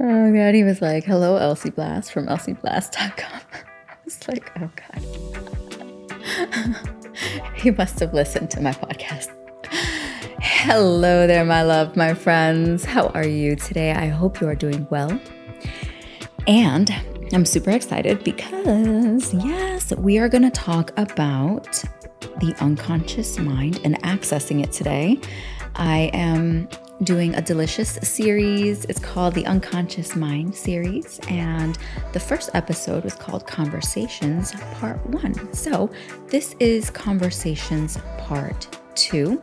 [0.00, 3.40] Oh god, he was like, "Hello, Elsie Blast from elsieblast.com."
[3.88, 5.02] I was like, "Oh god."
[7.54, 9.32] he must have listened to my podcast.
[10.40, 12.84] Hello there, my love, my friends.
[12.84, 13.90] How are you today?
[13.90, 15.20] I hope you are doing well.
[16.46, 16.94] And
[17.32, 21.82] I'm super excited because, yes, we are going to talk about
[22.38, 25.18] the unconscious mind and accessing it today.
[25.74, 26.68] I am
[27.02, 28.84] doing a delicious series.
[28.86, 31.20] It's called the Unconscious Mind series.
[31.28, 31.78] And
[32.12, 35.52] the first episode was called Conversations Part One.
[35.54, 35.90] So
[36.26, 39.42] this is Conversations Part Two.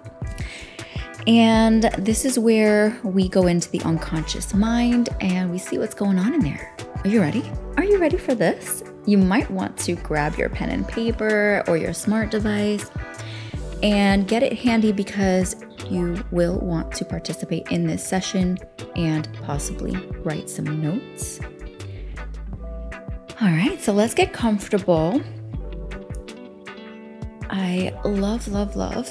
[1.27, 6.19] And this is where we go into the unconscious mind and we see what's going
[6.19, 6.75] on in there.
[7.03, 7.49] Are you ready?
[7.77, 8.83] Are you ready for this?
[9.05, 12.89] You might want to grab your pen and paper or your smart device
[13.85, 15.55] and get it handy because
[15.91, 18.57] you will want to participate in this session
[18.95, 21.39] and possibly write some notes.
[23.39, 25.21] All right, so let's get comfortable.
[27.51, 29.07] I love, love, love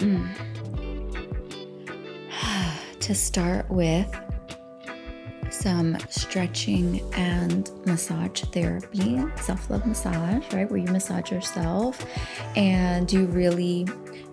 [0.00, 0.28] mm.
[2.98, 4.12] to start with
[5.66, 10.70] some stretching and massage therapy, self love massage, right?
[10.70, 12.06] Where you massage yourself
[12.54, 13.84] and you really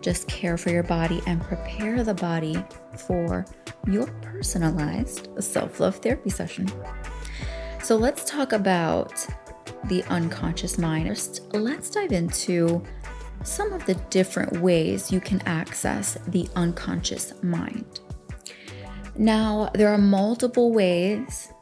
[0.01, 2.63] just care for your body and prepare the body
[3.07, 3.47] for
[3.87, 6.71] your personalized self love therapy session.
[7.81, 9.25] So let's talk about
[9.85, 11.07] the unconscious mind.
[11.51, 12.83] Let's dive into
[13.41, 18.01] some of the different ways you can access the unconscious mind.
[19.15, 21.53] Now, there are multiple ways,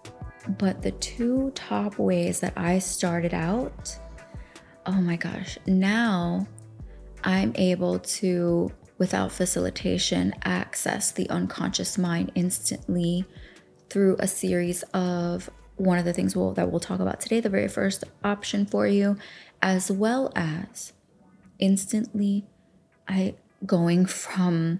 [0.57, 3.97] but the two top ways that I started out,
[4.85, 6.47] oh my gosh, now
[7.23, 13.25] I'm able to, without facilitation, access the unconscious mind instantly
[13.89, 17.49] through a series of one of the things we'll, that we'll talk about today, the
[17.49, 19.17] very first option for you,
[19.61, 20.93] as well as
[21.59, 22.45] instantly
[23.07, 23.35] I
[23.65, 24.79] going from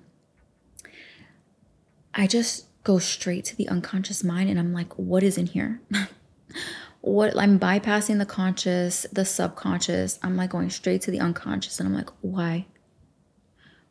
[2.14, 5.82] I just go straight to the unconscious mind and I'm like, what is in here?
[7.02, 10.20] what I'm bypassing the conscious, the subconscious.
[10.24, 12.66] I'm like going straight to the unconscious and I'm like, why?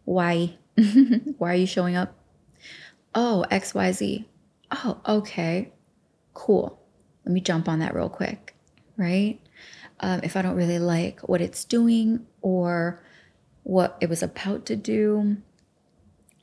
[0.04, 0.56] Why?
[1.38, 2.14] why are you showing up?
[3.14, 4.24] Oh, XYZ.
[4.70, 5.72] Oh, okay.
[6.34, 6.78] Cool.
[7.24, 8.54] Let me jump on that real quick,
[8.96, 9.40] right?
[10.00, 13.02] Um, if I don't really like what it's doing or
[13.62, 15.36] what it was about to do.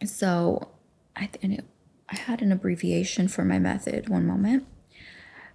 [0.05, 0.69] So
[1.17, 1.61] I, th-
[2.09, 4.09] I had an abbreviation for my method.
[4.09, 4.65] One moment.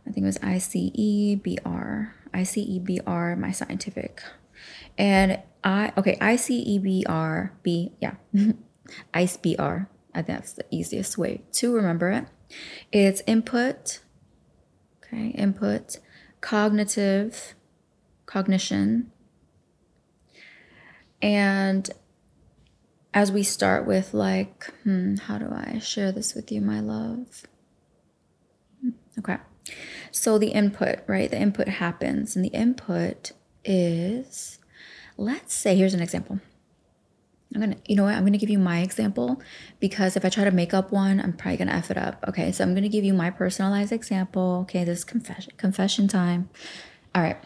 [0.06, 2.10] I think it was ICEBR.
[2.34, 4.22] ICEBR, my scientific.
[4.98, 8.14] And I, okay, ICEBR, B, yeah,
[9.14, 9.86] ICEBR.
[10.14, 12.26] I think that's the easiest way to remember it.
[12.90, 14.00] It's input,
[15.04, 15.98] okay, input,
[16.40, 17.54] cognitive,
[18.26, 19.10] cognition.
[21.22, 21.88] And
[23.14, 27.42] as we start with, like, hmm, how do I share this with you, my love?
[28.80, 29.38] Hmm, okay.
[30.10, 31.30] So the input, right?
[31.30, 33.32] The input happens, and the input
[33.64, 34.58] is,
[35.16, 36.40] let's say, here's an example.
[37.54, 38.14] I'm gonna, you know what?
[38.14, 39.42] I'm gonna give you my example
[39.78, 42.24] because if I try to make up one, I'm probably gonna f it up.
[42.28, 44.60] Okay, so I'm gonna give you my personalized example.
[44.62, 46.48] Okay, this is confession confession time.
[47.14, 47.36] All right.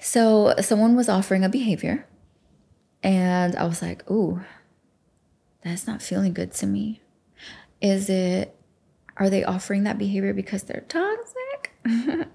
[0.00, 2.06] So someone was offering a behavior,
[3.02, 4.40] and I was like, "Ooh,
[5.62, 7.00] that's not feeling good to me."
[7.80, 8.54] Is it?
[9.16, 11.74] Are they offering that behavior because they're toxic,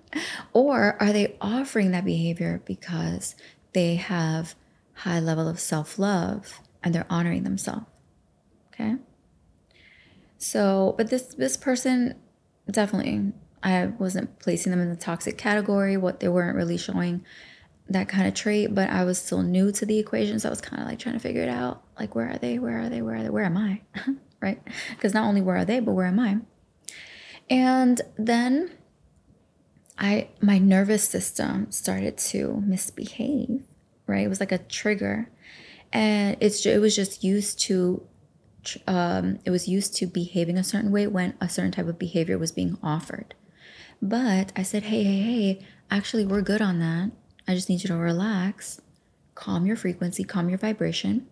[0.53, 3.35] or are they offering that behavior because
[3.73, 4.55] they have
[4.93, 7.85] high level of self love and they're honoring themselves?
[8.73, 8.95] Okay.
[10.37, 12.15] So, but this this person
[12.69, 13.31] definitely
[13.63, 15.95] I wasn't placing them in the toxic category.
[15.95, 17.23] What they weren't really showing
[17.89, 20.39] that kind of trait, but I was still new to the equation.
[20.39, 21.83] So I was kind of like trying to figure it out.
[21.99, 22.59] Like, where are they?
[22.59, 23.01] Where are they?
[23.01, 23.29] Where are they?
[23.29, 23.81] Where am I?
[24.41, 24.61] right?
[24.91, 26.37] Because not only where are they, but where am I?
[27.49, 28.71] And then
[29.97, 33.63] I, my nervous system started to misbehave,
[34.07, 34.25] right?
[34.25, 35.29] It was like a trigger.
[35.91, 38.07] And it's, it was just used to,
[38.87, 42.37] um, it was used to behaving a certain way when a certain type of behavior
[42.37, 43.35] was being offered.
[44.01, 47.11] But I said, hey, hey, hey, actually, we're good on that
[47.47, 48.79] I just need you to relax,
[49.35, 51.27] calm your frequency, calm your vibration,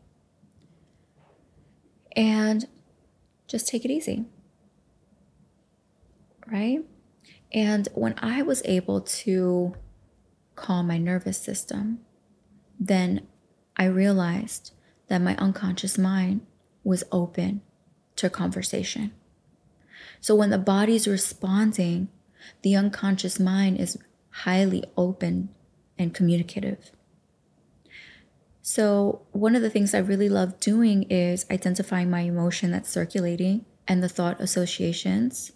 [2.16, 2.68] and
[3.48, 4.26] just take it easy.
[6.52, 6.80] Right?
[7.54, 9.76] And when I was able to
[10.56, 12.00] calm my nervous system,
[12.80, 13.28] then
[13.78, 14.74] I realized
[15.08, 16.42] that my unconscious mind
[16.84, 17.62] was open
[18.18, 19.12] to conversation.
[20.20, 22.10] So when the body's responding,
[22.62, 23.98] the unconscious mind is
[24.30, 25.50] highly open
[26.02, 26.92] and communicative.
[28.62, 33.66] So, one of the things I really love doing is identifying my emotion that's circulating
[33.88, 35.52] and the thought associations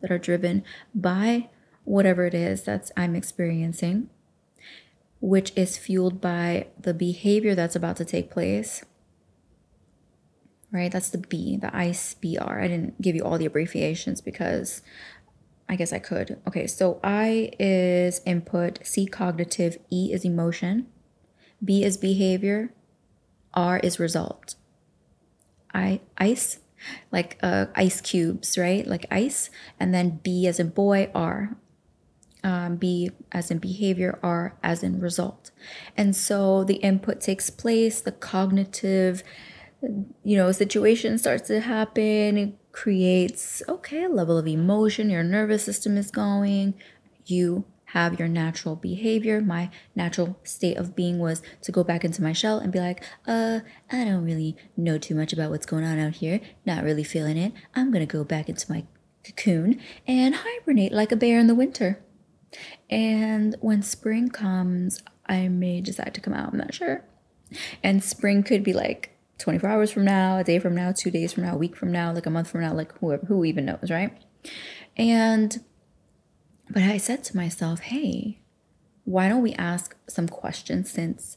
[0.00, 0.62] that are driven
[0.94, 1.48] by
[1.84, 4.10] whatever it is that I'm experiencing,
[5.20, 8.84] which is fueled by the behavior that's about to take place.
[10.70, 10.92] Right?
[10.92, 12.60] That's the B, the ICE BR.
[12.60, 14.82] I didn't give you all the abbreviations because
[15.70, 16.40] I guess I could.
[16.48, 20.88] Okay, so I is input, C cognitive, E is emotion,
[21.64, 22.74] B is behavior,
[23.54, 24.56] R is result.
[25.72, 26.58] I ice
[27.12, 28.84] like uh, ice cubes, right?
[28.84, 31.56] Like ice, and then B as in boy, R.
[32.42, 35.52] Um, B as in behavior, R as in result.
[35.96, 39.22] And so the input takes place, the cognitive,
[40.24, 42.56] you know, situation starts to happen.
[42.72, 45.10] Creates, okay, a level of emotion.
[45.10, 46.74] Your nervous system is going.
[47.26, 49.40] You have your natural behavior.
[49.40, 53.02] My natural state of being was to go back into my shell and be like,
[53.26, 56.40] uh, I don't really know too much about what's going on out here.
[56.64, 57.52] Not really feeling it.
[57.74, 58.84] I'm going to go back into my
[59.24, 62.02] cocoon and hibernate like a bear in the winter.
[62.88, 66.52] And when spring comes, I may decide to come out.
[66.52, 67.04] I'm not sure.
[67.82, 71.32] And spring could be like 24 hours from now, a day from now, two days
[71.32, 73.64] from now, a week from now, like a month from now, like whoever, who even
[73.64, 74.16] knows, right?
[74.96, 75.62] And
[76.68, 78.40] but I said to myself, hey,
[79.04, 81.36] why don't we ask some questions since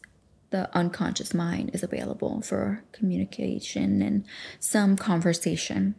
[0.51, 4.25] the unconscious mind is available for communication and
[4.59, 5.95] some conversation?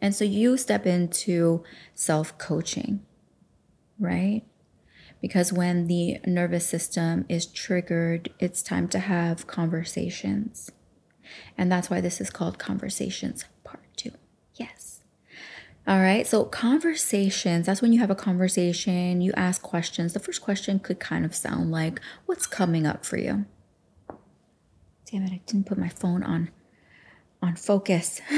[0.00, 1.62] And so you step into
[1.94, 3.06] self coaching,
[4.00, 4.42] right?
[5.20, 10.72] Because when the nervous system is triggered, it's time to have conversations.
[11.56, 14.10] And that's why this is called Conversations Part 2.
[14.56, 15.00] Yes.
[15.86, 16.26] All right.
[16.26, 20.12] So, conversations, that's when you have a conversation, you ask questions.
[20.12, 23.46] The first question could kind of sound like, What's coming up for you?
[25.10, 26.50] Damn it, I didn't put my phone on
[27.42, 28.20] on focus.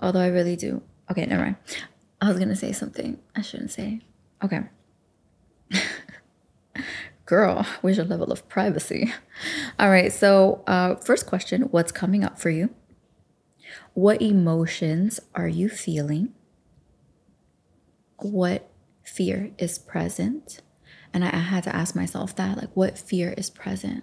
[0.00, 0.82] Although I really do.
[1.10, 1.56] Okay, never mind.
[2.20, 4.00] I was gonna say something I shouldn't say.
[4.42, 4.60] Okay.
[7.30, 9.14] Girl, where's your level of privacy?
[9.78, 12.70] All right, so uh, first question What's coming up for you?
[13.94, 16.34] What emotions are you feeling?
[18.16, 18.68] What
[19.04, 20.60] fear is present?
[21.14, 24.02] And I, I had to ask myself that like, what fear is present?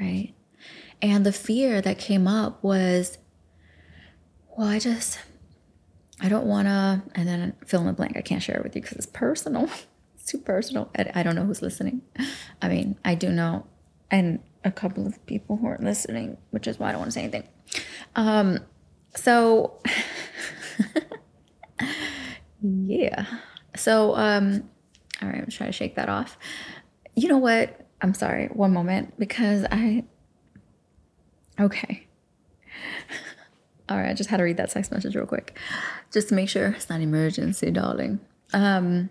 [0.00, 0.34] Right?
[1.00, 3.18] And the fear that came up was,
[4.58, 5.20] well, I just,
[6.20, 8.16] I don't want to, and then fill in the blank.
[8.16, 9.70] I can't share it with you because it's personal.
[10.26, 10.90] Too personal.
[10.98, 12.02] I, I don't know who's listening.
[12.60, 13.66] I mean, I do know,
[14.10, 17.12] and a couple of people who are listening, which is why I don't want to
[17.12, 17.44] say anything.
[18.16, 18.58] Um,
[19.14, 19.80] so,
[22.60, 23.26] yeah.
[23.76, 24.68] So, um,
[25.22, 26.36] all right, I'm trying to shake that off.
[27.14, 27.86] You know what?
[28.02, 30.04] I'm sorry, one moment, because I.
[31.58, 32.06] Okay.
[33.88, 35.56] All right, I just had to read that text message real quick,
[36.12, 38.20] just to make sure it's not emergency, darling.
[38.52, 39.10] Um,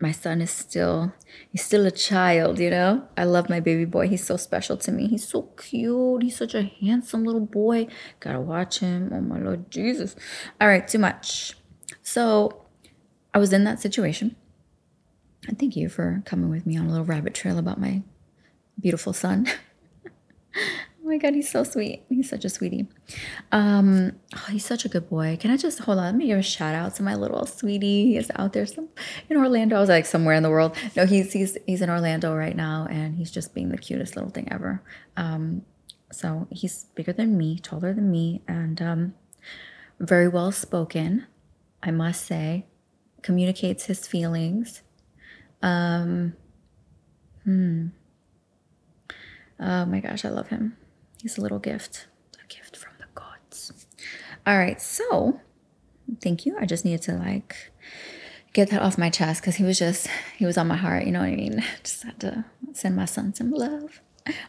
[0.00, 1.12] my son is still
[1.50, 3.06] he's still a child you know?
[3.16, 4.08] I love my baby boy.
[4.08, 5.08] He's so special to me.
[5.08, 6.22] He's so cute.
[6.22, 7.88] He's such a handsome little boy.
[8.20, 9.10] Gotta watch him.
[9.12, 10.14] Oh my lord jesus.
[10.60, 11.54] All right too much.
[12.02, 12.64] So
[13.34, 14.36] i was in that situation.
[15.46, 18.02] And thank you for coming with me on a little rabbit trail about my
[18.80, 19.46] beautiful son
[21.08, 22.04] Oh my god, he's so sweet.
[22.10, 22.86] He's such a sweetie.
[23.50, 25.38] Um, oh, he's such a good boy.
[25.40, 26.04] Can I just hold on?
[26.04, 28.04] Let me give a shout out to my little sweetie.
[28.04, 28.90] He is out there some
[29.30, 29.78] in Orlando.
[29.78, 30.76] I was like somewhere in the world.
[30.96, 34.30] No, he's he's he's in Orlando right now, and he's just being the cutest little
[34.30, 34.82] thing ever.
[35.16, 35.62] Um,
[36.12, 39.14] so he's bigger than me, taller than me, and um,
[39.98, 41.26] very well spoken.
[41.82, 42.66] I must say,
[43.22, 44.82] communicates his feelings.
[45.62, 46.34] Um,
[47.44, 47.86] hmm.
[49.58, 50.76] Oh my gosh, I love him.
[51.22, 52.06] He's a little gift,
[52.42, 53.86] a gift from the gods.
[54.46, 55.40] All right, so
[56.20, 56.56] thank you.
[56.58, 57.72] I just needed to like
[58.52, 61.04] get that off my chest because he was just he was on my heart.
[61.04, 61.62] You know what I mean?
[61.82, 64.00] Just had to send my son some love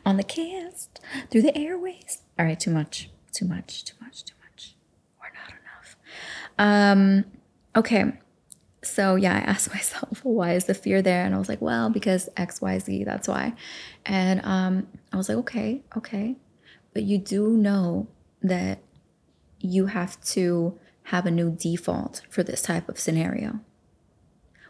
[0.05, 0.99] on the cast
[1.29, 2.21] through the airways.
[2.37, 4.75] All right, too much, too much, too much, too much,
[5.19, 5.97] or not enough.
[6.57, 7.25] Um,
[7.75, 8.13] okay.
[8.83, 11.25] So yeah, I asked myself, why is the fear there?
[11.25, 13.03] And I was like, well, because X, Y, Z.
[13.05, 13.53] That's why.
[14.05, 16.37] And um, I was like, okay, okay
[16.93, 18.07] but you do know
[18.41, 18.79] that
[19.59, 23.59] you have to have a new default for this type of scenario.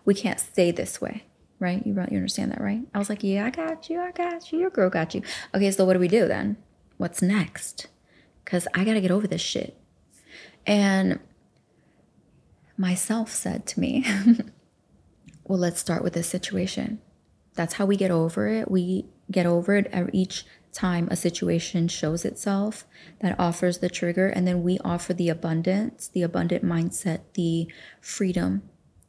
[0.06, 1.26] We can't stay this way,
[1.60, 1.86] right?
[1.86, 2.82] You, you understand that, right?
[2.94, 5.22] I was like, yeah, I got you, I got you, your girl got you.
[5.54, 6.58] Okay, so what do we do then?
[6.98, 7.88] What's next?
[8.44, 9.78] Because I got to get over this shit.
[10.66, 11.20] And
[12.78, 14.06] myself said to me,
[15.44, 17.00] well, let's start with this situation.
[17.56, 18.72] That's how we get over it.
[18.72, 22.86] We get over it each time a situation shows itself
[23.22, 27.68] that offers the trigger, and then we offer the abundance, the abundant mindset, the
[28.02, 28.64] freedom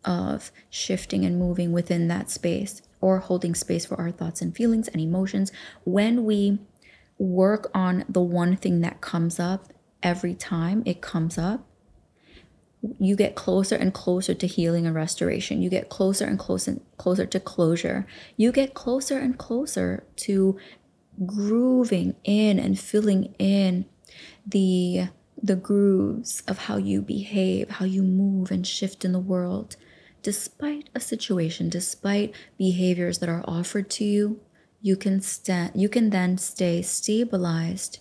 [0.05, 4.89] of shifting and moving within that space or holding space for our thoughts and feelings
[4.89, 5.53] and emotions.
[5.85, 6.59] When we
[7.19, 11.67] work on the one thing that comes up every time it comes up,
[12.99, 15.61] you get closer and closer to healing and restoration.
[15.61, 18.07] You get closer and closer and closer to closure.
[18.39, 20.57] You get closer and closer to
[21.25, 23.85] grooving in and filling in
[24.47, 25.09] the
[25.43, 29.77] the grooves of how you behave, how you move and shift in the world,
[30.23, 34.41] despite a situation, despite behaviors that are offered to you,
[34.83, 38.01] you can stand you can then stay stabilized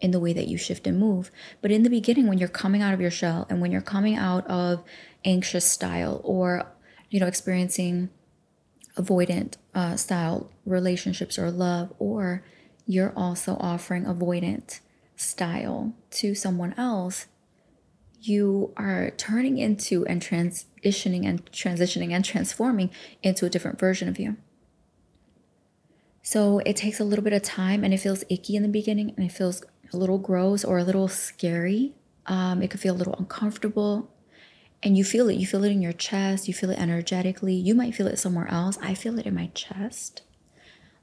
[0.00, 1.30] in the way that you shift and move.
[1.60, 4.16] But in the beginning when you're coming out of your shell and when you're coming
[4.16, 4.82] out of
[5.24, 6.72] anxious style or
[7.10, 8.10] you know experiencing
[8.96, 12.44] avoidant uh, style relationships or love, or
[12.86, 14.80] you're also offering avoidant
[15.16, 17.26] style to someone else,
[18.22, 22.90] you are turning into and transitioning and transitioning and transforming
[23.22, 24.36] into a different version of you.
[26.22, 29.14] So it takes a little bit of time and it feels icky in the beginning
[29.16, 31.94] and it feels a little gross or a little scary.
[32.26, 34.10] Um, it could feel a little uncomfortable
[34.82, 35.36] and you feel it.
[35.36, 36.48] You feel it in your chest.
[36.48, 37.54] You feel it energetically.
[37.54, 38.78] You might feel it somewhere else.
[38.82, 40.22] I feel it in my chest,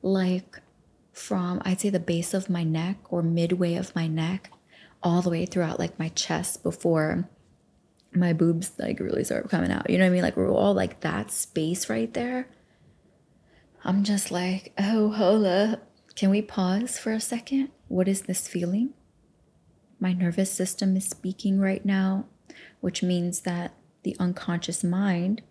[0.01, 0.59] like
[1.13, 4.51] from I'd say the base of my neck or midway of my neck,
[5.03, 7.29] all the way throughout like my chest before
[8.13, 9.89] my boobs like really start coming out.
[9.89, 10.23] You know what I mean?
[10.23, 12.47] Like we're all like that space right there.
[13.83, 15.81] I'm just like, oh, hola.
[16.15, 17.69] Can we pause for a second?
[17.87, 18.93] What is this feeling?
[19.99, 22.25] My nervous system is speaking right now
[22.81, 25.41] which means that the unconscious mind,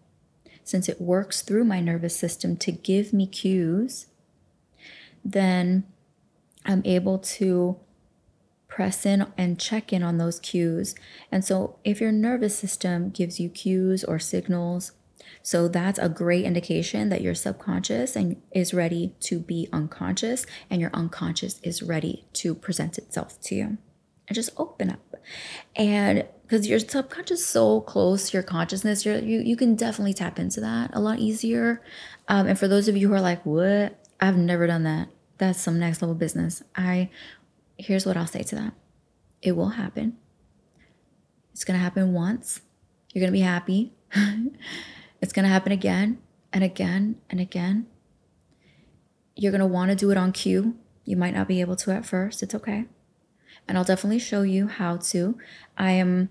[0.64, 4.06] since it works through my nervous system to give me cues,
[5.24, 5.84] then
[6.64, 7.78] I'm able to
[8.68, 10.94] press in and check in on those cues.
[11.30, 14.92] And so, if your nervous system gives you cues or signals,
[15.42, 20.80] so that's a great indication that your subconscious and is ready to be unconscious and
[20.80, 23.78] your unconscious is ready to present itself to you.
[24.28, 25.16] And just open up.
[25.76, 30.14] And because your subconscious is so close to your consciousness, you're, you you can definitely
[30.14, 31.82] tap into that a lot easier.
[32.28, 33.98] Um, and for those of you who are like, "What?
[34.20, 35.08] I've never done that.
[35.38, 37.10] That's some next level business." I
[37.78, 38.74] here's what I'll say to that:
[39.42, 40.16] It will happen.
[41.52, 42.60] It's gonna happen once.
[43.12, 43.92] You're gonna be happy.
[45.20, 46.18] it's gonna happen again
[46.52, 47.86] and again and again.
[49.34, 50.76] You're gonna want to do it on cue.
[51.04, 52.42] You might not be able to at first.
[52.42, 52.86] It's okay
[53.68, 55.38] and I'll definitely show you how to.
[55.76, 56.30] I am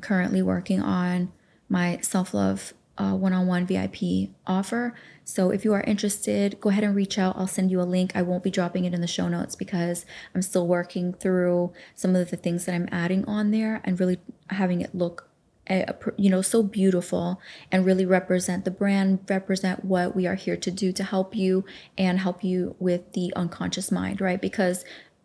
[0.00, 1.32] currently working on
[1.68, 4.94] my self love one on one VIP offer.
[5.24, 7.36] So if you are interested, go ahead and reach out.
[7.36, 8.12] I'll send you a link.
[8.14, 12.14] I won't be dropping it in the show notes because I'm still working through some
[12.14, 14.18] of the things that I'm adding on there and really
[14.50, 15.28] having it look
[15.66, 17.40] eh, you know so beautiful
[17.72, 21.64] and really represent the brand represent what we are here to do to help you
[21.96, 24.84] and help you with the unconscious mind right because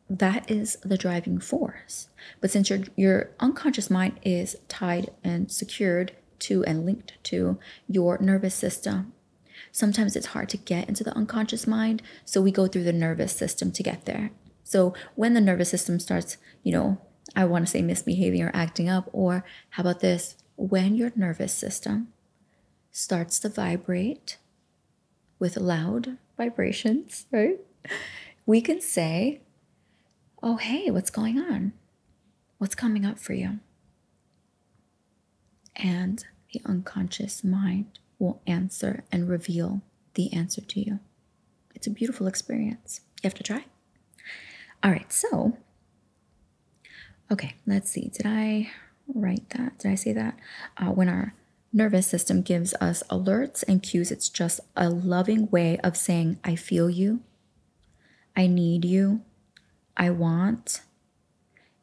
[0.09, 2.09] that is the driving force.
[2.41, 8.17] But since your your unconscious mind is tied and secured to and linked to your
[8.19, 9.13] nervous system,
[9.71, 12.01] sometimes it's hard to get into the unconscious mind.
[12.25, 14.31] So we go through the nervous system to get there.
[14.63, 16.99] So when the nervous system starts, you know,
[17.35, 20.35] I want to say misbehaving or acting up, or how about this?
[20.55, 22.09] When your nervous system
[22.91, 24.37] starts to vibrate
[25.37, 27.59] with loud vibrations, right?
[28.45, 29.41] We can say
[30.41, 31.73] oh, hey, what's going on?
[32.57, 33.59] What's coming up for you?
[35.75, 39.81] And the unconscious mind will answer and reveal
[40.15, 40.99] the answer to you.
[41.75, 43.01] It's a beautiful experience.
[43.21, 43.65] You have to try.
[44.83, 45.57] All right, so,
[47.31, 48.09] okay, let's see.
[48.13, 48.71] Did I
[49.13, 49.79] write that?
[49.79, 50.37] Did I say that?
[50.77, 51.33] Uh, when our
[51.71, 56.55] nervous system gives us alerts and cues, it's just a loving way of saying, I
[56.55, 57.21] feel you,
[58.35, 59.21] I need you,
[59.99, 60.81] I want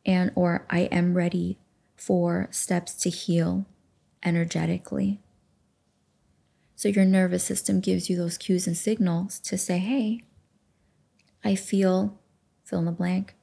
[0.07, 1.59] and or I am ready
[1.97, 3.67] for steps to heal
[4.25, 5.21] energetically.
[6.75, 10.23] So your nervous system gives you those cues and signals to say, hey,
[11.45, 12.19] I feel
[12.65, 13.35] fill in the blank.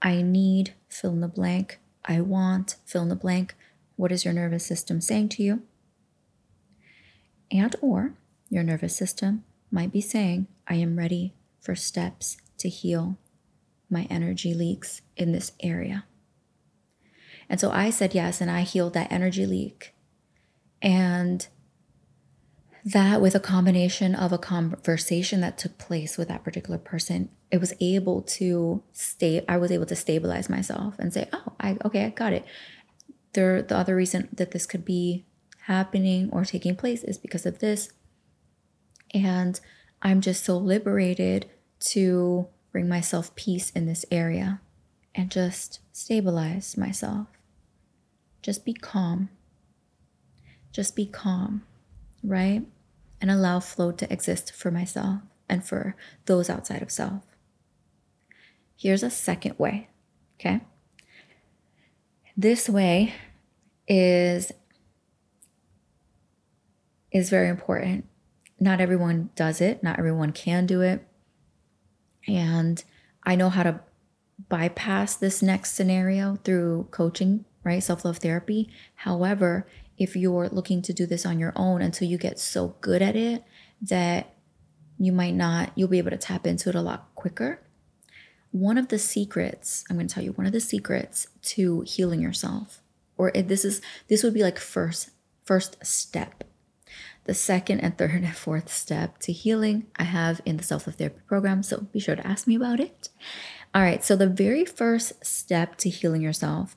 [0.00, 1.80] I need fill in the blank.
[2.04, 3.54] I want fill in the blank.
[3.96, 5.62] What is your nervous system saying to you?
[7.50, 8.14] And or
[8.48, 13.18] your nervous system might be saying, I am ready for steps to heal
[13.90, 16.04] my energy leaks in this area.
[17.48, 19.94] And so I said yes, and I healed that energy leak.
[20.80, 21.46] And
[22.84, 27.58] that, with a combination of a conversation that took place with that particular person, it
[27.58, 32.04] was able to stay, I was able to stabilize myself and say, oh, I, okay,
[32.04, 32.44] I got it.
[33.32, 35.24] There, the other reason that this could be
[35.62, 37.90] happening or taking place is because of this.
[39.14, 39.58] And
[40.02, 41.46] I'm just so liberated
[41.80, 44.60] to bring myself peace in this area
[45.14, 47.28] and just stabilize myself.
[48.42, 49.28] Just be calm.
[50.72, 51.62] Just be calm,
[52.24, 52.66] right?
[53.20, 55.94] And allow flow to exist for myself and for
[56.26, 57.22] those outside of self.
[58.76, 59.88] Here's a second way,
[60.40, 60.60] okay?
[62.36, 63.14] This way
[63.86, 64.50] is
[67.12, 68.06] is very important.
[68.58, 71.06] Not everyone does it, not everyone can do it.
[72.26, 72.82] And
[73.22, 73.80] I know how to
[74.48, 77.82] bypass this next scenario through coaching, right?
[77.82, 78.70] Self love therapy.
[78.96, 79.66] However,
[79.96, 83.16] if you're looking to do this on your own until you get so good at
[83.16, 83.44] it
[83.82, 84.34] that
[84.98, 87.60] you might not, you'll be able to tap into it a lot quicker.
[88.50, 92.20] One of the secrets, I'm going to tell you, one of the secrets to healing
[92.20, 92.80] yourself,
[93.16, 95.10] or this is, this would be like first,
[95.44, 96.44] first step
[97.24, 100.96] the second and third and fourth step to healing I have in the self love
[100.96, 101.62] therapy program.
[101.62, 103.08] So be sure to ask me about it.
[103.74, 104.04] All right.
[104.04, 106.76] So the very first step to healing yourself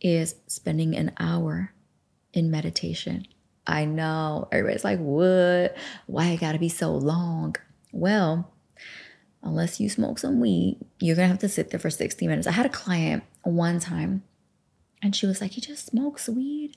[0.00, 1.72] is spending an hour
[2.32, 3.26] in meditation.
[3.66, 5.76] I know everybody's like, what?
[6.06, 7.56] Why it gotta be so long?
[7.92, 8.52] Well,
[9.42, 12.46] unless you smoke some weed, you're gonna have to sit there for 60 minutes.
[12.46, 14.22] I had a client one time
[15.02, 16.76] and she was like, he just smokes weed.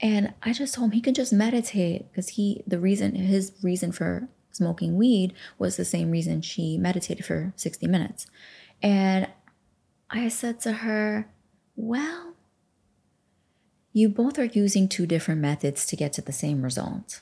[0.00, 3.90] And I just told him he could just meditate because he, the reason, his reason
[3.90, 8.26] for smoking weed was the same reason she meditated for 60 minutes.
[8.82, 9.28] And
[10.10, 11.28] I said to her,
[11.74, 12.34] Well,
[13.92, 17.20] you both are using two different methods to get to the same result.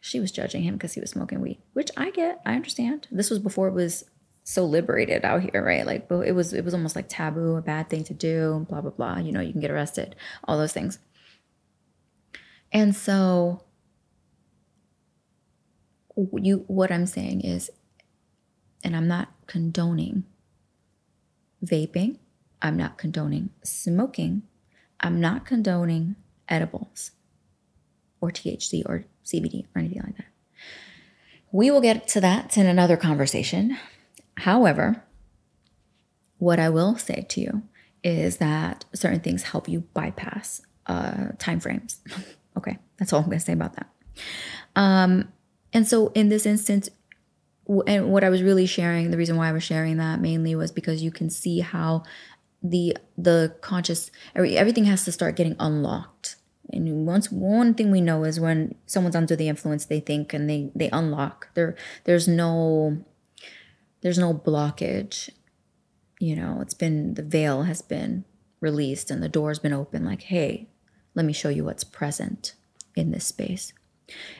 [0.00, 3.06] She was judging him because he was smoking weed, which I get, I understand.
[3.10, 4.04] This was before it was
[4.42, 5.84] so liberated out here, right?
[5.84, 8.90] Like it was it was almost like taboo, a bad thing to do, blah blah
[8.90, 9.18] blah.
[9.18, 10.98] You know, you can get arrested, all those things.
[12.72, 13.62] And so
[16.16, 17.70] you what I'm saying is
[18.82, 20.24] and I'm not condoning
[21.64, 22.18] vaping,
[22.62, 24.42] I'm not condoning smoking,
[25.00, 26.16] I'm not condoning
[26.48, 27.12] edibles
[28.20, 30.26] or THC or CBD or anything like that.
[31.52, 33.76] We will get to that in another conversation.
[34.38, 35.02] However,
[36.38, 37.62] what I will say to you
[38.02, 42.00] is that certain things help you bypass uh, time frames.
[42.56, 43.90] Okay, that's all I'm going to say about that.
[44.76, 45.32] Um,
[45.72, 46.90] and so in this instance,
[47.86, 50.72] and what I was really sharing, the reason why I was sharing that mainly was
[50.72, 52.02] because you can see how
[52.62, 56.36] the the conscious everything has to start getting unlocked.
[56.72, 60.48] And once one thing we know is when someone's under the influence, they think and
[60.48, 61.48] they they unlock.
[61.54, 63.04] There there's no
[64.02, 65.30] there's no blockage.
[66.18, 68.24] You know, it's been the veil has been
[68.60, 70.04] released and the door's been open.
[70.04, 70.68] Like, hey,
[71.14, 72.54] let me show you what's present
[72.94, 73.72] in this space.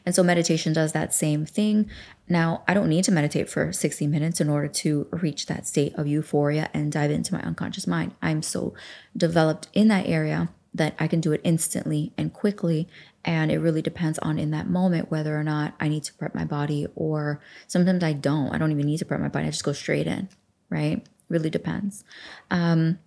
[0.04, 1.88] And so meditation does that same thing.
[2.28, 5.94] Now, I don't need to meditate for 60 minutes in order to reach that state
[5.94, 8.14] of euphoria and dive into my unconscious mind.
[8.20, 8.74] I'm so
[9.16, 12.88] developed in that area that I can do it instantly and quickly.
[13.24, 16.34] And it really depends on in that moment whether or not I need to prep
[16.34, 18.54] my body, or sometimes I don't.
[18.54, 19.46] I don't even need to prep my body.
[19.46, 20.28] I just go straight in,
[20.70, 21.04] right?
[21.28, 22.04] Really depends.
[22.50, 22.98] Um,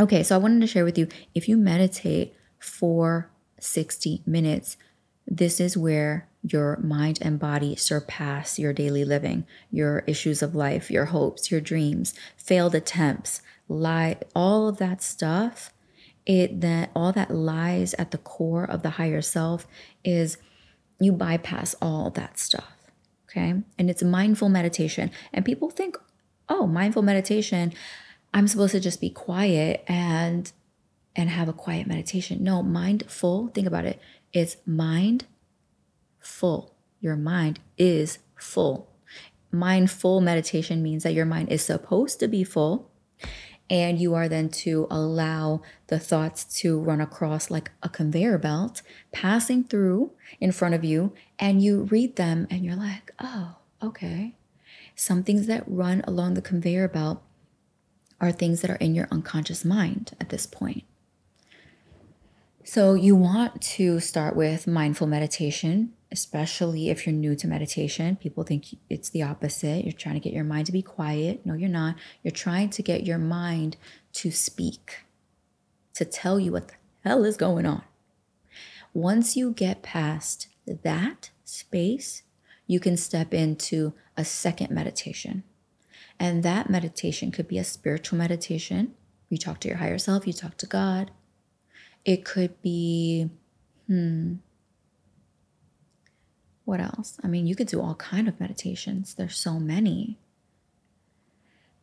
[0.00, 4.76] okay, so I wanted to share with you if you meditate, for 60 minutes.
[5.26, 10.90] This is where your mind and body surpass your daily living, your issues of life,
[10.90, 15.72] your hopes, your dreams, failed attempts, lie, all of that stuff.
[16.26, 19.66] It that all that lies at the core of the higher self
[20.04, 20.38] is
[20.98, 22.72] you bypass all that stuff.
[23.28, 23.62] Okay.
[23.78, 25.10] And it's mindful meditation.
[25.32, 25.96] And people think,
[26.48, 27.72] oh, mindful meditation,
[28.32, 30.50] I'm supposed to just be quiet and
[31.16, 32.42] and have a quiet meditation.
[32.42, 34.00] No, mindful, think about it,
[34.32, 35.26] it's mind
[36.20, 36.74] full.
[37.00, 38.90] Your mind is full.
[39.52, 42.90] Mindful meditation means that your mind is supposed to be full,
[43.70, 48.82] and you are then to allow the thoughts to run across like a conveyor belt,
[49.12, 54.34] passing through in front of you, and you read them and you're like, oh, okay.
[54.96, 57.22] Some things that run along the conveyor belt
[58.20, 60.84] are things that are in your unconscious mind at this point.
[62.66, 68.16] So, you want to start with mindful meditation, especially if you're new to meditation.
[68.16, 69.84] People think it's the opposite.
[69.84, 71.44] You're trying to get your mind to be quiet.
[71.44, 71.96] No, you're not.
[72.22, 73.76] You're trying to get your mind
[74.14, 75.04] to speak.
[75.94, 76.74] to tell you what the
[77.04, 77.82] hell is going on.
[78.92, 82.22] Once you get past that space,
[82.66, 85.44] you can step into a second meditation.
[86.18, 88.94] And that meditation could be a spiritual meditation.
[89.28, 91.10] You talk to your higher self, you talk to God.
[92.04, 93.30] It could be,
[93.86, 94.34] hmm,
[96.64, 97.18] what else?
[97.22, 99.14] I mean, you could do all kind of meditations.
[99.14, 100.18] There's so many.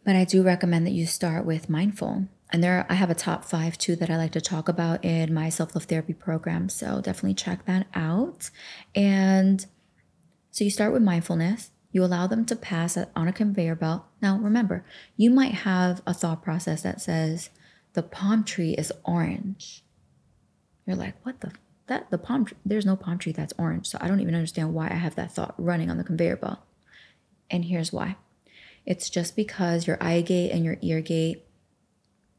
[0.04, 2.28] But I do recommend that you start with mindful.
[2.52, 5.34] And there I have a top 5 too that I like to talk about in
[5.34, 8.50] my self-love therapy program, so definitely check that out.
[8.94, 9.66] And
[10.50, 14.04] so you start with mindfulness, you allow them to pass on a conveyor belt.
[14.22, 14.84] Now, remember,
[15.16, 17.50] you might have a thought process that says
[17.94, 19.84] the palm tree is orange.
[20.86, 21.52] You're like, "What the
[21.92, 23.88] that the palm there's no palm tree that's orange.
[23.88, 26.60] So I don't even understand why I have that thought running on the conveyor belt.
[27.50, 28.16] And here's why.
[28.86, 31.46] It's just because your eye gate and your ear gate,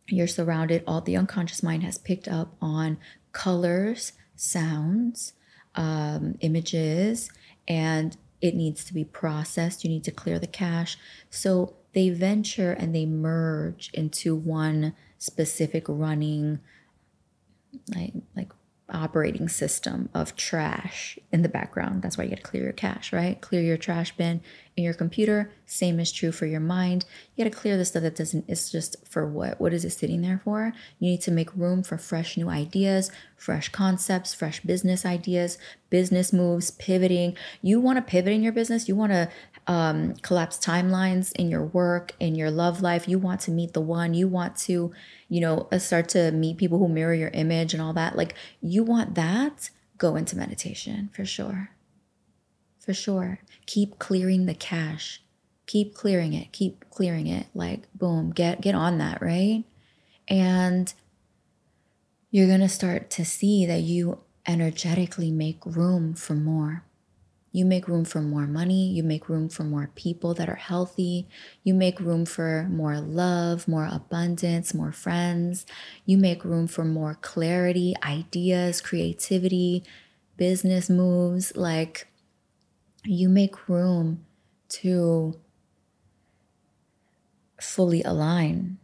[0.08, 2.96] you're surrounded, all the unconscious mind has picked up on
[3.32, 5.34] colors, sounds,
[5.74, 7.30] um, images,
[7.68, 9.84] and it needs to be processed.
[9.84, 10.96] You need to clear the cache.
[11.28, 16.58] So they venture and they merge into one specific running
[17.94, 18.52] like like
[18.92, 22.02] operating system of trash in the background.
[22.02, 23.40] That's why you got to clear your cache, right?
[23.40, 24.42] Clear your trash bin
[24.76, 25.50] in your computer.
[25.66, 27.04] Same is true for your mind.
[27.34, 29.60] You got to clear the stuff that doesn't, it's just for what?
[29.60, 30.72] What is it sitting there for?
[30.98, 35.58] You need to make room for fresh new ideas, fresh concepts, fresh business ideas,
[35.90, 37.36] business moves, pivoting.
[37.62, 38.88] You want to pivot in your business.
[38.88, 39.28] You want to
[39.66, 43.08] um, collapse timelines in your work, in your love life.
[43.08, 44.14] You want to meet the one.
[44.14, 44.92] You want to,
[45.28, 48.16] you know, uh, start to meet people who mirror your image and all that.
[48.16, 51.70] Like, you want that, go into meditation for sure.
[52.80, 53.38] For sure.
[53.66, 55.22] Keep clearing the cache.
[55.66, 56.50] Keep clearing it.
[56.52, 57.46] Keep clearing it.
[57.54, 59.62] Like, boom, get get on that, right?
[60.26, 60.92] And
[62.30, 66.84] you're going to start to see that you energetically make room for more
[67.52, 68.88] you make room for more money.
[68.88, 71.28] You make room for more people that are healthy.
[71.62, 75.66] You make room for more love, more abundance, more friends.
[76.06, 79.84] You make room for more clarity, ideas, creativity,
[80.38, 81.54] business moves.
[81.54, 82.08] Like
[83.04, 84.24] you make room
[84.70, 85.38] to
[87.60, 88.78] fully align.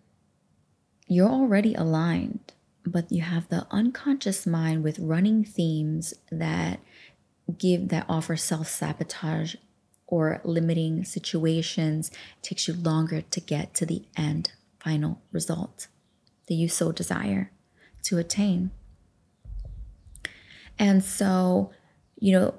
[1.07, 2.53] You're already aligned,
[2.85, 6.81] but you have the unconscious mind with running themes that
[7.57, 9.55] give that offer self sabotage
[10.07, 12.11] or limiting situations
[12.43, 15.89] takes you longer to get to the end final result
[16.47, 17.51] that you so desire
[18.03, 18.71] to attain.
[20.79, 21.73] And so,
[22.19, 22.55] you know,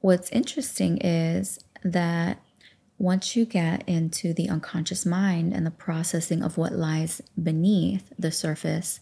[0.00, 2.40] what's interesting is that
[2.98, 8.32] once you get into the unconscious mind and the processing of what lies beneath the
[8.32, 9.00] surface,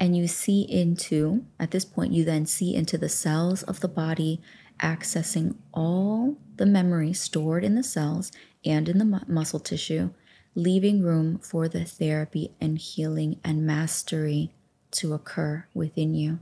[0.00, 3.88] and you see into, at this point, you then see into the cells of the
[3.88, 4.40] body,
[4.80, 8.30] accessing all the memory stored in the cells
[8.64, 10.10] and in the mu- muscle tissue,
[10.54, 14.52] leaving room for the therapy and healing and mastery
[14.90, 16.38] to occur within you.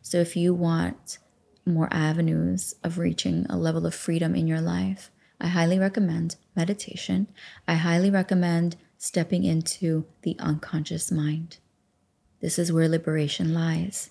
[0.00, 1.18] So, if you want
[1.66, 7.28] more avenues of reaching a level of freedom in your life, I highly recommend meditation.
[7.66, 11.58] I highly recommend stepping into the unconscious mind.
[12.40, 14.10] This is where liberation lies.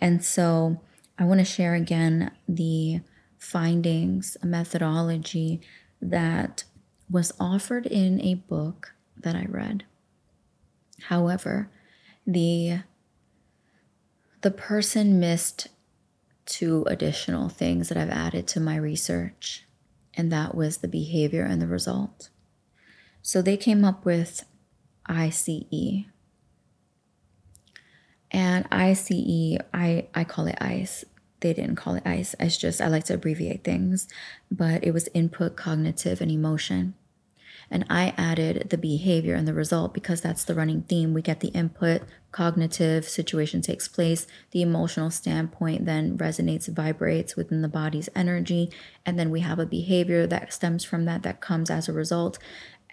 [0.00, 0.80] And so
[1.18, 3.00] I want to share again the
[3.38, 5.60] findings, a methodology
[6.00, 6.64] that
[7.10, 9.84] was offered in a book that I read.
[11.04, 11.70] However,
[12.26, 12.80] the
[14.40, 15.68] the person missed
[16.46, 19.66] two additional things that I've added to my research,
[20.14, 22.30] and that was the behavior and the result.
[23.22, 24.44] So they came up with
[25.06, 26.06] ICE,
[28.30, 31.04] and ICE, I, I call it ICE.
[31.40, 32.34] They didn't call it ICE.
[32.40, 34.08] It's just, I like to abbreviate things,
[34.50, 36.94] but it was input, cognitive, and emotion.
[37.70, 41.12] And I added the behavior and the result because that's the running theme.
[41.12, 47.62] We get the input, cognitive situation takes place, the emotional standpoint then resonates, vibrates within
[47.62, 48.70] the body's energy,
[49.04, 52.38] and then we have a behavior that stems from that that comes as a result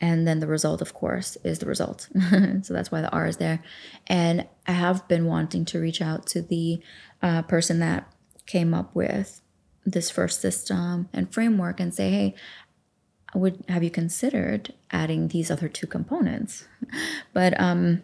[0.01, 2.10] and then the result of course is the result.
[2.63, 3.63] So that's why the r is there.
[4.08, 6.81] And i have been wanting to reach out to the
[7.21, 8.12] uh, person that
[8.45, 9.41] came up with
[9.86, 12.36] this first system and framework and say hey
[13.36, 16.65] would have you considered adding these other two components?
[17.34, 18.03] But um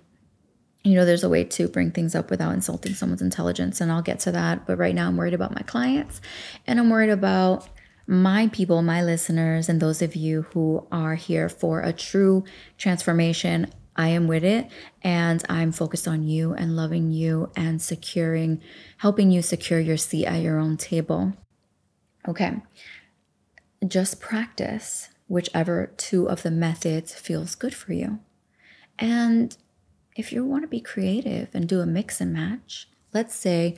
[0.84, 4.02] you know there's a way to bring things up without insulting someone's intelligence and i'll
[4.02, 4.66] get to that.
[4.66, 6.22] But right now i'm worried about my clients
[6.68, 7.70] and i'm worried about
[8.12, 12.44] my people, my listeners, and those of you who are here for a true
[12.78, 13.72] transformation.
[13.96, 14.70] I am with it
[15.02, 18.62] and I'm focused on you and loving you and securing,
[18.98, 21.34] helping you secure your seat at your own table.
[22.28, 22.58] Okay.
[23.88, 28.20] Just practice whichever two of the methods feels good for you.
[29.00, 29.56] And
[30.18, 33.78] if you want to be creative and do a mix and match, let's say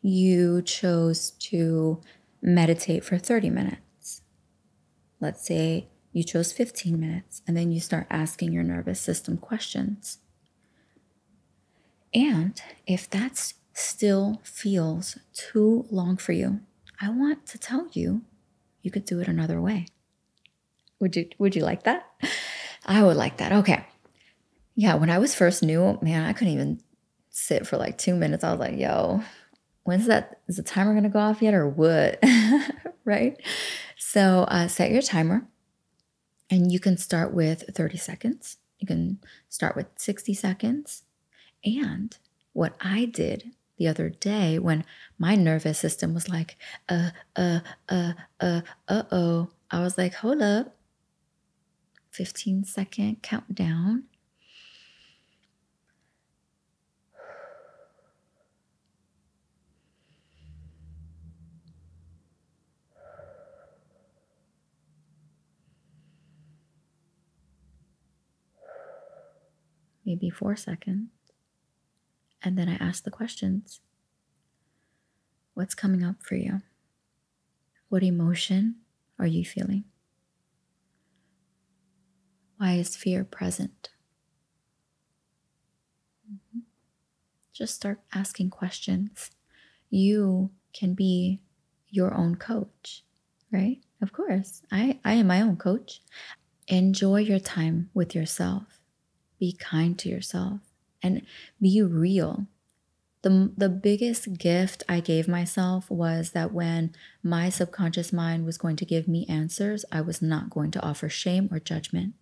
[0.00, 2.00] you chose to
[2.46, 4.22] meditate for 30 minutes.
[5.20, 10.18] Let's say you chose 15 minutes, and then you start asking your nervous system questions.
[12.14, 16.60] And if that still feels too long for you,
[17.00, 18.22] I want to tell you
[18.80, 19.88] you could do it another way.
[21.00, 22.06] Would you would you like that?
[22.86, 23.52] I would like that.
[23.52, 23.84] Okay.
[24.74, 26.80] Yeah, when I was first new, man, I couldn't even
[27.30, 28.44] sit for like 2 minutes.
[28.44, 29.22] I was like, "Yo,
[29.86, 32.22] when's that is the timer going to go off yet or what?"
[33.04, 33.40] right?
[33.96, 35.46] So, uh, set your timer
[36.50, 38.58] and you can start with 30 seconds.
[38.78, 39.18] You can
[39.48, 41.02] start with 60 seconds.
[41.64, 42.16] And
[42.52, 44.84] what I did the other day when
[45.18, 46.56] my nervous system was like,
[46.88, 50.76] uh, uh, uh, uh, uh oh, I was like, hold up.
[52.12, 54.04] 15 second countdown.
[70.16, 71.10] Maybe four seconds.
[72.42, 73.80] And then I ask the questions
[75.52, 76.62] What's coming up for you?
[77.90, 78.76] What emotion
[79.18, 79.84] are you feeling?
[82.56, 83.90] Why is fear present?
[86.26, 86.60] Mm-hmm.
[87.52, 89.30] Just start asking questions.
[89.90, 91.42] You can be
[91.90, 93.04] your own coach,
[93.52, 93.80] right?
[94.00, 96.00] Of course, I, I am my own coach.
[96.68, 98.75] Enjoy your time with yourself.
[99.38, 100.60] Be kind to yourself
[101.02, 101.22] and
[101.60, 102.46] be real.
[103.22, 108.76] The, the biggest gift I gave myself was that when my subconscious mind was going
[108.76, 112.14] to give me answers, I was not going to offer shame or judgment.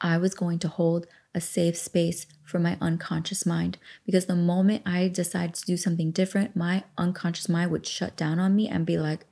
[0.00, 4.82] I was going to hold a safe space for my unconscious mind because the moment
[4.84, 8.84] I decided to do something different, my unconscious mind would shut down on me and
[8.84, 9.24] be like,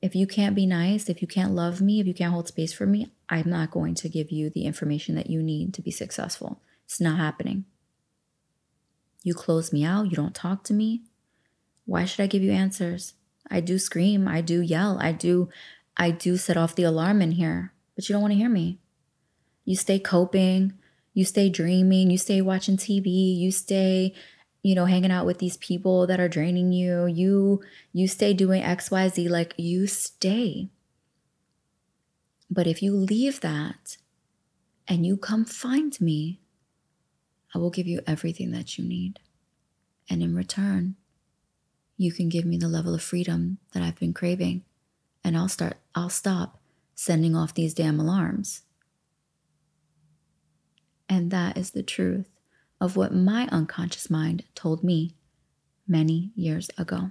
[0.00, 2.72] if you can't be nice, if you can't love me, if you can't hold space
[2.72, 5.90] for me, I'm not going to give you the information that you need to be
[5.90, 6.60] successful.
[6.84, 7.64] It's not happening.
[9.24, 11.02] You close me out, you don't talk to me.
[11.84, 13.14] Why should I give you answers?
[13.50, 15.48] I do scream, I do yell, I do
[15.96, 18.78] I do set off the alarm in here, but you don't want to hear me.
[19.64, 20.74] You stay coping,
[21.12, 24.14] you stay dreaming, you stay watching TV, you stay
[24.62, 27.60] you know hanging out with these people that are draining you you
[27.92, 30.70] you stay doing xyz like you stay
[32.54, 33.96] but if you leave that
[34.86, 36.40] and you come find me
[37.54, 39.20] i will give you everything that you need.
[40.10, 40.96] And in return
[41.96, 44.64] you can give me the level of freedom that i've been craving.
[45.22, 46.60] And i'll start i'll stop
[46.94, 48.62] sending off these damn alarms.
[51.08, 52.30] And that is the truth
[52.80, 55.14] of what my unconscious mind told me
[55.86, 57.10] many years ago.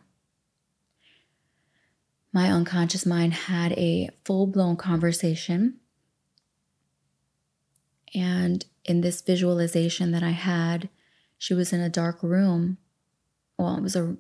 [2.33, 5.75] My unconscious mind had a full blown conversation.
[8.15, 10.89] And in this visualization that I had,
[11.37, 12.77] she was in a dark room.
[13.57, 14.17] Well, it was a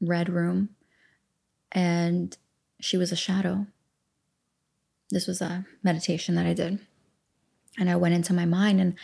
[0.00, 0.70] red room,
[1.70, 2.36] and
[2.80, 3.66] she was a shadow.
[5.10, 6.80] This was a meditation that I did.
[7.78, 8.94] And I went into my mind and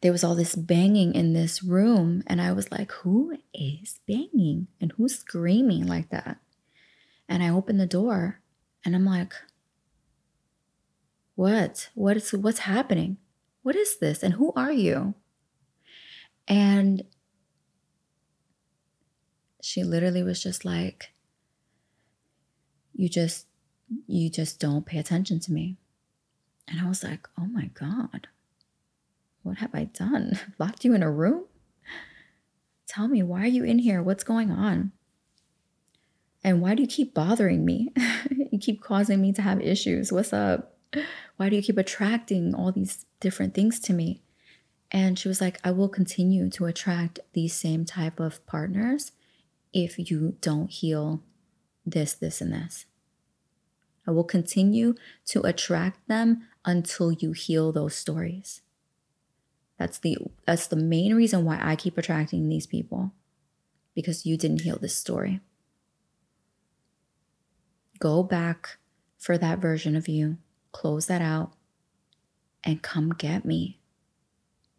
[0.00, 2.22] there was all this banging in this room.
[2.26, 4.68] And I was like, who is banging?
[4.80, 6.38] And who's screaming like that?
[7.28, 8.40] And I open the door
[8.84, 9.34] and I'm like,
[11.34, 11.90] what?
[11.94, 13.18] What is what's happening?
[13.62, 14.22] What is this?
[14.22, 15.14] And who are you?
[16.46, 17.04] And
[19.62, 21.12] she literally was just like,
[22.94, 23.46] you just
[24.06, 25.76] you just don't pay attention to me.
[26.66, 28.28] And I was like, oh my God,
[29.42, 30.38] what have I done?
[30.58, 31.44] Locked you in a room?
[32.86, 34.02] Tell me, why are you in here?
[34.02, 34.92] What's going on?
[36.48, 37.92] And why do you keep bothering me?
[38.30, 40.10] you keep causing me to have issues.
[40.10, 40.78] What's up?
[41.36, 44.22] Why do you keep attracting all these different things to me?
[44.90, 49.12] And she was like, I will continue to attract these same type of partners
[49.74, 51.22] if you don't heal
[51.84, 52.86] this, this, and this.
[54.06, 54.94] I will continue
[55.26, 58.62] to attract them until you heal those stories.
[59.78, 63.12] That's the that's the main reason why I keep attracting these people
[63.94, 65.42] because you didn't heal this story.
[67.98, 68.78] Go back
[69.18, 70.38] for that version of you.
[70.72, 71.52] Close that out.
[72.64, 73.78] and come get me.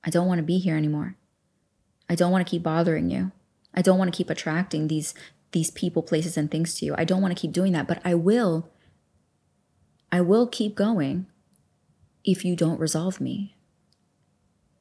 [0.04, 1.16] I don't want to be here anymore.
[2.10, 3.32] I don't want to keep bothering you.
[3.74, 5.14] I don't want to keep attracting these
[5.52, 6.94] these people, places and things to you.
[6.98, 8.70] I don't want to keep doing that, but I will
[10.12, 11.28] I will keep going
[12.24, 13.56] if you don't resolve me.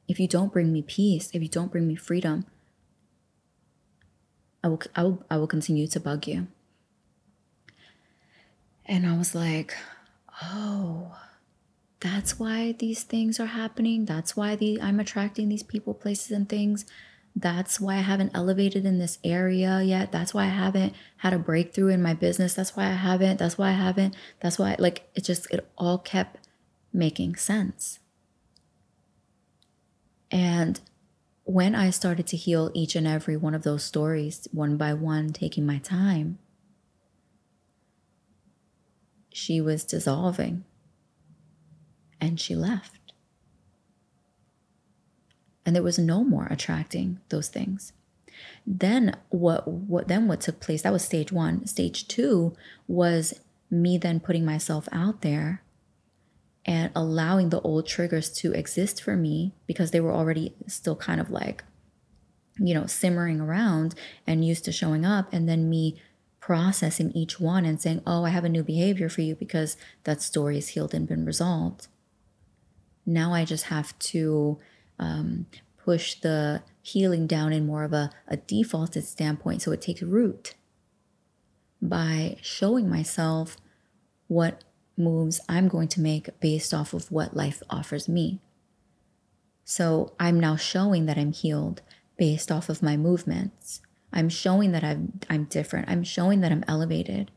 [0.07, 2.45] If you don't bring me peace, if you don't bring me freedom,
[4.63, 6.47] I will I will I will continue to bug you.
[8.89, 9.73] And I was like,
[10.43, 11.15] "Oh,
[11.99, 14.05] that's why these things are happening.
[14.05, 16.85] That's why the I'm attracting these people, places and things.
[17.35, 20.11] That's why I haven't elevated in this area yet.
[20.11, 22.55] That's why I haven't had a breakthrough in my business.
[22.55, 23.37] That's why I haven't.
[23.37, 24.15] That's why I haven't.
[24.41, 26.47] That's why like it just it all kept
[26.91, 27.99] making sense.
[30.31, 30.79] And
[31.43, 35.29] when I started to heal each and every one of those stories one by one,
[35.31, 36.39] taking my time,
[39.31, 40.63] she was dissolving
[42.19, 43.13] and she left.
[45.65, 47.93] And there was no more attracting those things.
[48.65, 50.81] Then what what then what took place?
[50.81, 51.67] That was stage 1.
[51.67, 52.53] Stage 2
[52.87, 53.39] was
[53.69, 55.61] me then putting myself out there
[56.65, 61.21] and allowing the old triggers to exist for me because they were already still kind
[61.21, 61.63] of like
[62.57, 63.95] you know simmering around
[64.27, 65.99] and used to showing up and then me
[66.49, 70.21] processing each one and saying oh i have a new behavior for you because that
[70.21, 71.87] story is healed and been resolved
[73.09, 74.59] now I just have to
[74.99, 75.47] um,
[75.83, 80.53] push the healing down in more of a, a defaulted standpoint so it takes root
[81.81, 83.57] by showing myself
[84.27, 84.63] what
[84.97, 88.39] moves I'm going to make based off of what life offers me.
[89.63, 91.81] So I'm now showing that I'm healed
[92.17, 93.81] based off of my movements.
[94.11, 95.89] I'm showing that I'm I'm different.
[95.89, 97.31] I'm showing that I'm elevated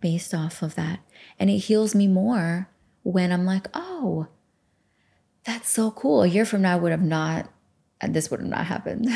[0.00, 1.00] based off of that.
[1.38, 2.68] And it heals me more
[3.02, 4.28] when I'm like, "Oh,
[5.44, 6.22] that's so cool.
[6.22, 7.50] A year from now, I would have not,
[8.02, 9.08] this would have not happened.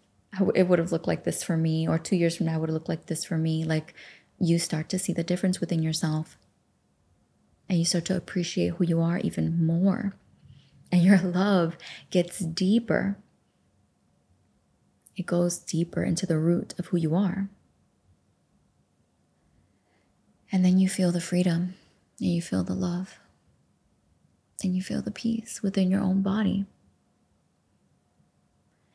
[0.54, 1.88] it would have looked like this for me.
[1.88, 3.64] Or two years from now, would have looked like this for me.
[3.64, 3.94] Like
[4.38, 6.36] you start to see the difference within yourself.
[7.68, 10.14] And you start to appreciate who you are even more.
[10.90, 11.76] And your love
[12.10, 13.18] gets deeper.
[15.16, 17.48] It goes deeper into the root of who you are.
[20.52, 21.74] And then you feel the freedom
[22.20, 23.18] and you feel the love
[24.62, 26.66] and you feel the peace within your own body.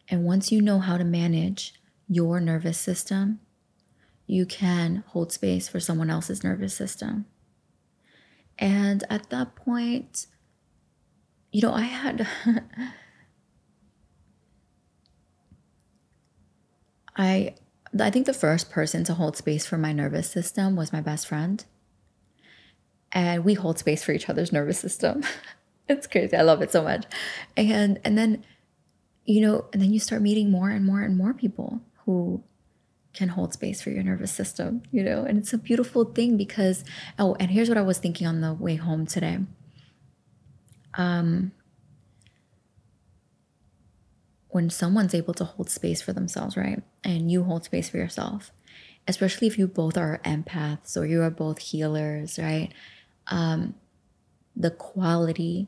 [0.09, 1.73] And once you know how to manage
[2.07, 3.39] your nervous system,
[4.27, 7.25] you can hold space for someone else's nervous system.
[8.59, 10.27] And at that point,
[11.51, 12.27] you know, I had.
[17.21, 17.55] I
[17.99, 21.27] I think the first person to hold space for my nervous system was my best
[21.27, 21.63] friend
[23.11, 25.23] and we hold space for each other's nervous system.
[25.89, 26.35] it's crazy.
[26.35, 27.05] I love it so much.
[27.55, 28.43] And and then
[29.25, 32.43] you know, and then you start meeting more and more and more people who
[33.13, 35.23] can hold space for your nervous system, you know?
[35.23, 36.83] And it's a beautiful thing because
[37.19, 39.39] oh, and here's what I was thinking on the way home today.
[40.95, 41.51] Um
[44.51, 46.81] when someone's able to hold space for themselves, right?
[47.03, 48.51] And you hold space for yourself,
[49.07, 52.71] especially if you both are empaths or you are both healers, right?
[53.27, 53.75] um,
[54.55, 55.67] the quality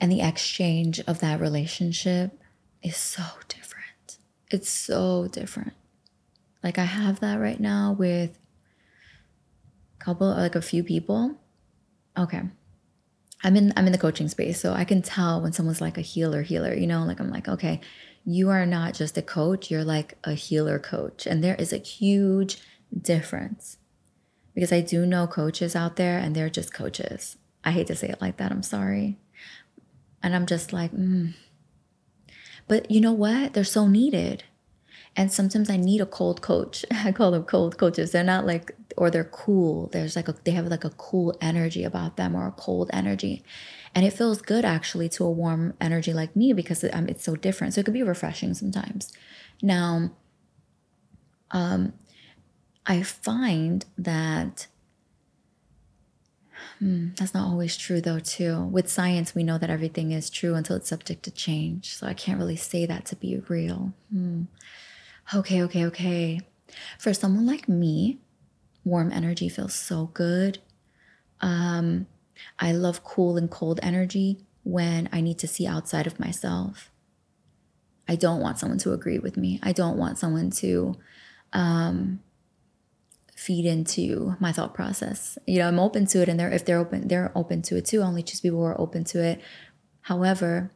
[0.00, 2.38] and the exchange of that relationship
[2.82, 4.18] is so different.
[4.50, 5.72] It's so different.
[6.62, 8.38] Like I have that right now with
[10.00, 11.36] a couple like a few people.
[12.18, 12.42] Okay.
[13.44, 16.02] I'm in I'm in the coaching space, so I can tell when someone's like a
[16.02, 17.80] healer healer, you know, like I'm like, okay,
[18.24, 21.26] you are not just a coach, you're like a healer coach.
[21.26, 22.58] And there is a huge
[23.00, 23.78] difference
[24.54, 27.36] because I do know coaches out there and they're just coaches.
[27.64, 28.50] I hate to say it like that.
[28.50, 29.18] I'm sorry.
[30.22, 31.34] And I'm just like, mm.
[32.66, 33.52] But you know what?
[33.52, 34.42] They're so needed.
[35.16, 36.84] And sometimes I need a cold coach.
[36.90, 38.12] I call them cold coaches.
[38.12, 39.88] They're not like, or they're cool.
[39.88, 43.42] There's like a, they have like a cool energy about them or a cold energy.
[43.94, 47.24] And it feels good actually to a warm energy like me because it, um, it's
[47.24, 47.74] so different.
[47.74, 49.12] So it could be refreshing sometimes.
[49.62, 50.10] Now,
[51.50, 51.94] um,
[52.84, 54.66] I find that
[56.78, 58.64] hmm, that's not always true, though, too.
[58.64, 61.96] With science, we know that everything is true until it's subject to change.
[61.96, 63.92] So I can't really say that to be real.
[64.12, 64.42] Hmm.
[65.34, 66.40] Okay, okay, okay.
[66.98, 68.18] For someone like me,
[68.84, 70.58] warm energy feels so good.
[71.40, 72.06] Um,
[72.58, 76.90] I love cool and cold energy when I need to see outside of myself.
[78.08, 79.58] I don't want someone to agree with me.
[79.62, 80.94] I don't want someone to
[81.52, 82.20] um,
[83.34, 85.38] feed into my thought process.
[85.46, 87.86] You know, I'm open to it and they're if they're open, they're open to it
[87.86, 88.02] too.
[88.02, 89.40] I only choose people who are open to it.
[90.02, 90.70] However,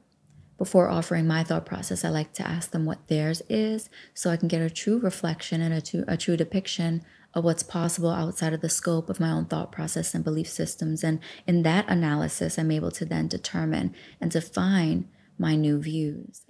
[0.61, 4.37] before offering my thought process, I like to ask them what theirs is so I
[4.37, 7.03] can get a true reflection and a true, a true depiction
[7.33, 11.03] of what's possible outside of the scope of my own thought process and belief systems.
[11.03, 15.09] And in that analysis, I'm able to then determine and define
[15.39, 16.43] my new views.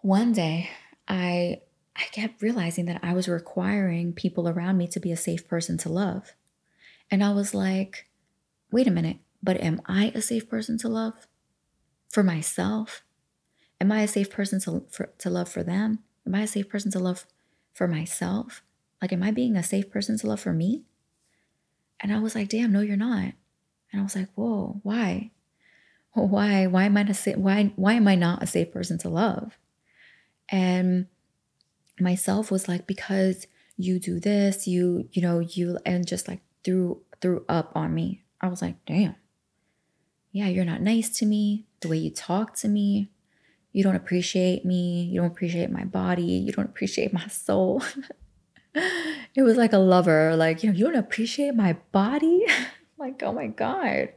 [0.00, 0.70] One day,
[1.06, 1.60] I
[1.94, 5.76] I kept realizing that I was requiring people around me to be a safe person
[5.78, 6.32] to love.
[7.10, 8.08] And I was like,
[8.72, 11.26] wait a minute, but am I a safe person to love
[12.08, 13.02] for myself?
[13.80, 16.00] Am I a safe person to, for, to love for them?
[16.26, 17.26] Am I a safe person to love
[17.72, 18.62] for myself?
[19.00, 20.82] Like, am I being a safe person to love for me?
[22.00, 23.32] And I was like, damn, no, you're not.
[23.92, 25.30] And I was like, whoa, why?
[26.12, 26.66] Why?
[26.66, 29.56] Why am I a sa- why why am I not a safe person to love?
[30.48, 31.06] And
[32.00, 37.00] myself was like, because you do this, you, you know, you and just like threw
[37.20, 38.24] threw up on me.
[38.40, 39.14] I was like, damn.
[40.32, 41.66] Yeah, you're not nice to me.
[41.80, 43.10] The way you talk to me,
[43.72, 45.04] you don't appreciate me.
[45.04, 46.22] You don't appreciate my body.
[46.22, 47.82] You don't appreciate my soul.
[48.74, 52.44] it was like a lover, like, you know, you don't appreciate my body.
[52.98, 54.10] like, oh my God,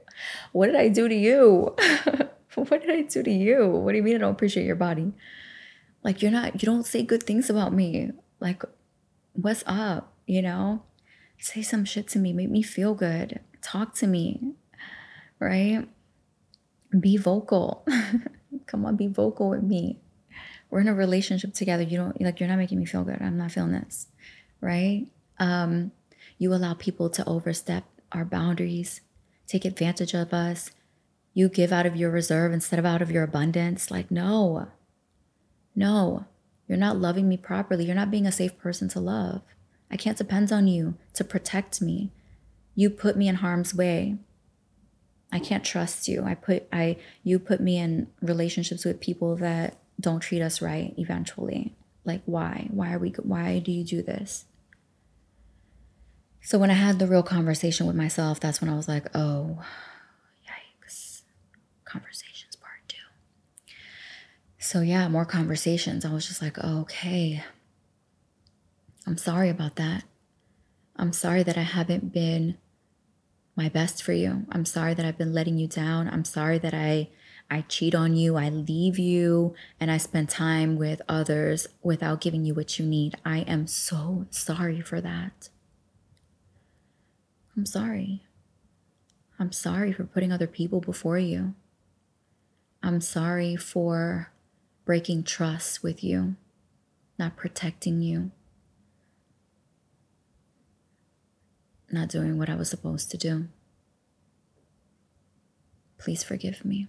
[0.52, 1.76] what did I do to you?
[2.56, 3.68] what did I do to you?
[3.68, 5.14] What do you mean I don't appreciate your body?
[6.04, 8.12] Like, you're not, you don't say good things about me.
[8.40, 8.64] Like,
[9.34, 10.14] what's up?
[10.26, 10.84] You know,
[11.38, 14.54] say some shit to me, make me feel good, talk to me,
[15.40, 15.88] right?
[16.98, 17.86] Be vocal.
[18.66, 20.00] Come on, be vocal with me.
[20.70, 21.84] We're in a relationship together.
[21.84, 23.22] You don't like you're not making me feel good.
[23.22, 24.08] I'm not feeling this.
[24.62, 25.08] Right?
[25.40, 25.92] Um,
[26.38, 29.02] you allow people to overstep our boundaries,
[29.48, 30.72] take advantage of us.
[31.34, 33.90] You give out of your reserve instead of out of your abundance.
[33.90, 34.68] Like, no,
[35.76, 36.26] no,
[36.68, 37.86] you're not loving me properly.
[37.86, 39.42] You're not being a safe person to love.
[39.92, 42.12] I can't depend on you to protect me.
[42.76, 44.18] You put me in harm's way.
[45.34, 46.24] I can't trust you.
[46.24, 50.94] I put I you put me in relationships with people that don't treat us right
[50.96, 51.74] eventually.
[52.06, 52.68] Like why?
[52.70, 54.46] Why are we why do you do this?
[56.42, 59.58] So when I had the real conversation with myself, that's when I was like, "Oh,
[60.46, 61.22] yikes.
[61.84, 62.98] Conversations part 2."
[64.60, 66.06] So yeah, more conversations.
[66.06, 67.44] I was just like, "Okay.
[69.08, 70.04] I'm sorry about that.
[70.96, 72.58] I'm sorry that I haven't been
[73.56, 74.46] my best for you.
[74.52, 76.08] I'm sorry that I've been letting you down.
[76.08, 77.10] I'm sorry that I
[77.50, 82.46] I cheat on you, I leave you, and I spend time with others without giving
[82.46, 83.16] you what you need.
[83.26, 85.50] I am so sorry for that.
[87.56, 88.24] I'm sorry.
[89.38, 91.54] I'm sorry for putting other people before you.
[92.82, 94.32] I'm sorry for
[94.86, 96.36] breaking trust with you,
[97.20, 98.32] not protecting you.
[101.94, 103.48] Not doing what I was supposed to do.
[105.98, 106.88] Please forgive me.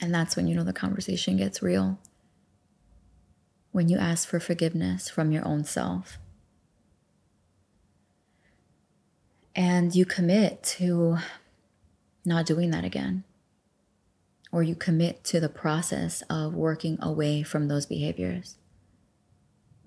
[0.00, 1.98] And that's when you know the conversation gets real.
[3.72, 6.18] When you ask for forgiveness from your own self.
[9.54, 11.18] And you commit to
[12.24, 13.24] not doing that again.
[14.50, 18.56] Or you commit to the process of working away from those behaviors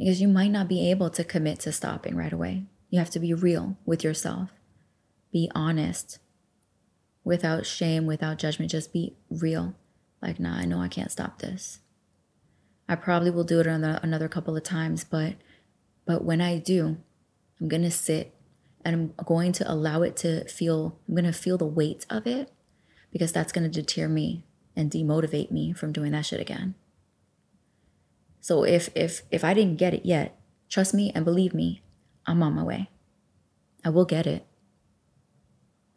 [0.02, 2.66] because you might not be able to commit to stopping right away.
[2.90, 4.50] You have to be real with yourself,
[5.32, 6.18] be honest
[7.24, 8.72] without shame, without judgment.
[8.72, 9.76] Just be real.
[10.20, 11.82] Like, nah, I know I can't stop this.
[12.90, 15.36] I probably will do it another, another couple of times, but
[16.08, 16.98] but when I do,
[17.60, 18.34] I'm gonna sit
[18.84, 20.98] and I'm going to allow it to feel.
[21.08, 22.52] I'm gonna feel the weight of it
[23.12, 26.74] because that's gonna deter me and demotivate me from doing that shit again.
[28.42, 30.38] So if if if I didn't get it yet,
[30.68, 31.84] trust me and believe me,
[32.26, 32.90] I'm on my way.
[33.86, 34.46] I will get it.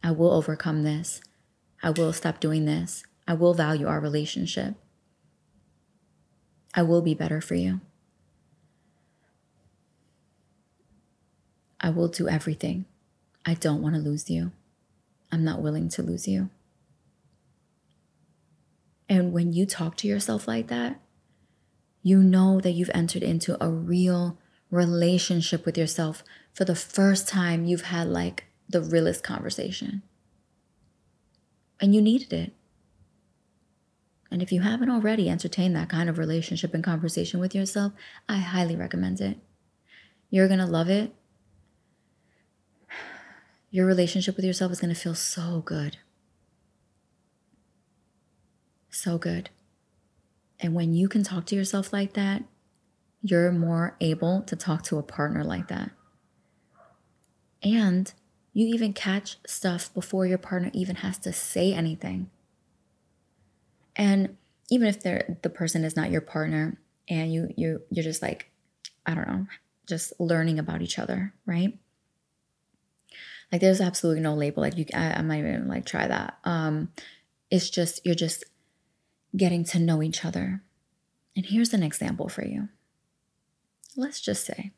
[0.03, 1.23] I will overcome this.
[1.83, 3.03] I will stop doing this.
[3.27, 4.75] I will value our relationship.
[6.75, 7.81] I will be better for you.
[11.81, 12.85] I will do everything.
[13.47, 14.53] I don't want to lose you.
[15.31, 16.51] I'm not willing to lose you.
[19.09, 21.01] And when you talk to yourself like that,
[22.05, 24.39] you know that you've entered into a real
[24.71, 30.03] relationship with yourself for the first time you've had like the realest conversation.
[31.81, 32.53] And you needed it.
[34.31, 37.93] And if you haven't already entertained that kind of relationship and conversation with yourself,
[38.29, 39.39] I highly recommend it.
[40.29, 41.15] You're to love it.
[43.71, 45.97] Your relationship with yourself is to feel so good.
[48.91, 49.49] So good.
[50.65, 52.43] And when you can talk to yourself like that,
[53.21, 55.91] you're more able to talk to a partner like that.
[57.63, 58.11] And
[58.55, 62.31] you even catch stuff before your partner even has to say anything.
[63.95, 64.39] And
[64.71, 66.79] even if they're the person is not your partner
[67.11, 68.51] and you you you're just like
[69.05, 69.47] I don't know,
[69.87, 71.79] just learning about each other, right?
[73.53, 74.63] Like there's absolutely no label.
[74.63, 76.39] Like you, I, I might even like try that.
[76.45, 76.91] Um,
[77.51, 78.45] it's just you're just
[79.37, 80.63] getting to know each other.
[81.37, 82.69] And here's an example for you.
[83.97, 84.73] Let's just say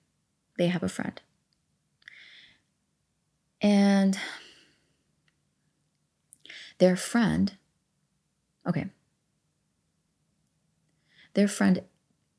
[0.59, 1.21] they have a friend.
[3.61, 4.19] And
[6.79, 7.57] their friend,
[8.67, 8.87] okay,
[11.35, 11.83] their friend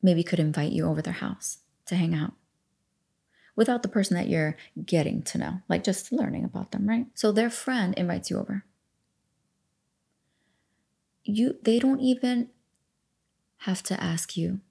[0.01, 2.33] maybe could invite you over their house to hang out
[3.55, 4.55] without the person that you're
[4.85, 7.07] getting to know, like just learning about them, right?
[7.15, 8.63] So their friend invites you over.
[11.27, 12.49] You they don't even
[13.59, 14.61] have to ask you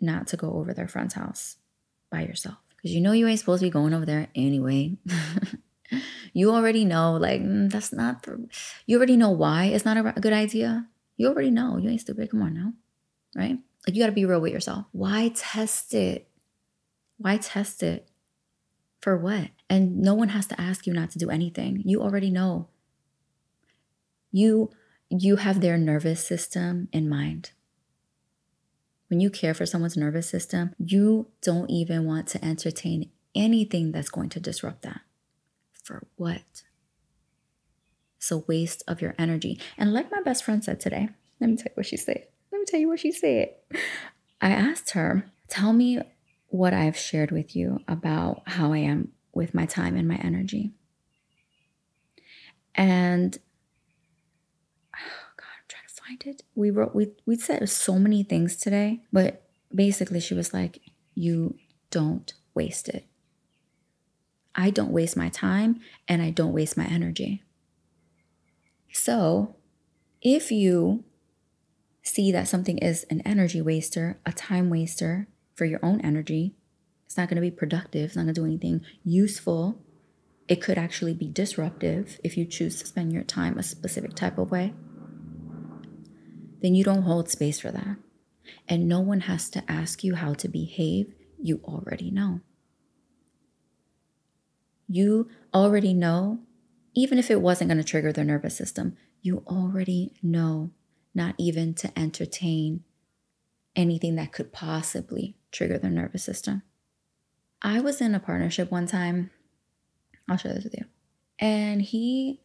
[0.00, 1.56] not to go over their friend's house
[2.10, 4.96] by yourself because you know you ain't supposed to be going over there anyway.
[6.32, 8.26] you already know like mm, that's not
[8.86, 10.86] you already know why it's not a good idea.
[11.16, 11.78] You already know.
[11.78, 12.30] You ain't stupid.
[12.30, 12.72] Come on now.
[13.36, 13.58] Right?
[13.86, 14.86] Like you got to be real with yourself.
[14.92, 16.28] Why test it?
[17.18, 18.08] Why test it?
[19.00, 19.50] For what?
[19.68, 21.82] And no one has to ask you not to do anything.
[21.84, 22.68] You already know.
[24.32, 24.70] You
[25.10, 27.52] you have their nervous system in mind.
[29.08, 34.08] When you care for someone's nervous system, you don't even want to entertain anything that's
[34.08, 35.00] going to disrupt that.
[35.82, 36.62] For what?
[38.16, 39.60] It's a waste of your energy.
[39.76, 42.26] And like my best friend said today, let me tell you what she said.
[42.50, 43.50] Let me tell you what she said.
[44.40, 46.00] I asked her, tell me
[46.48, 50.72] what I've shared with you about how I am with my time and my energy.
[52.74, 53.36] And
[54.94, 56.42] oh God, I'm trying to find it.
[56.54, 59.42] We wrote we we said so many things today, but
[59.74, 60.80] basically she was like,
[61.14, 61.56] you
[61.90, 63.06] don't waste it.
[64.54, 67.42] I don't waste my time and I don't waste my energy.
[68.92, 69.56] So,
[70.22, 71.02] if you
[72.02, 76.54] see that something is an energy waster, a time waster, for your own energy.
[77.06, 78.06] It's not going to be productive.
[78.06, 79.80] It's not going to do anything useful.
[80.48, 84.38] It could actually be disruptive if you choose to spend your time a specific type
[84.38, 84.74] of way.
[86.64, 87.98] Then you don't hold space for that.
[88.66, 91.12] And no one has to ask you how to behave.
[91.38, 92.40] You already know.
[94.88, 96.38] You already know,
[96.94, 100.70] even if it wasn't going to trigger their nervous system, you already know
[101.14, 102.82] not even to entertain
[103.76, 106.62] anything that could possibly trigger their nervous system.
[107.60, 109.30] I was in a partnership one time.
[110.30, 110.86] I'll share this with you.
[111.38, 112.40] And he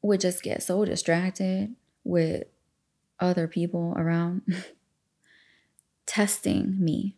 [0.00, 1.76] would just get so distracted
[2.06, 2.44] with
[3.18, 4.42] other people around
[6.06, 7.16] testing me.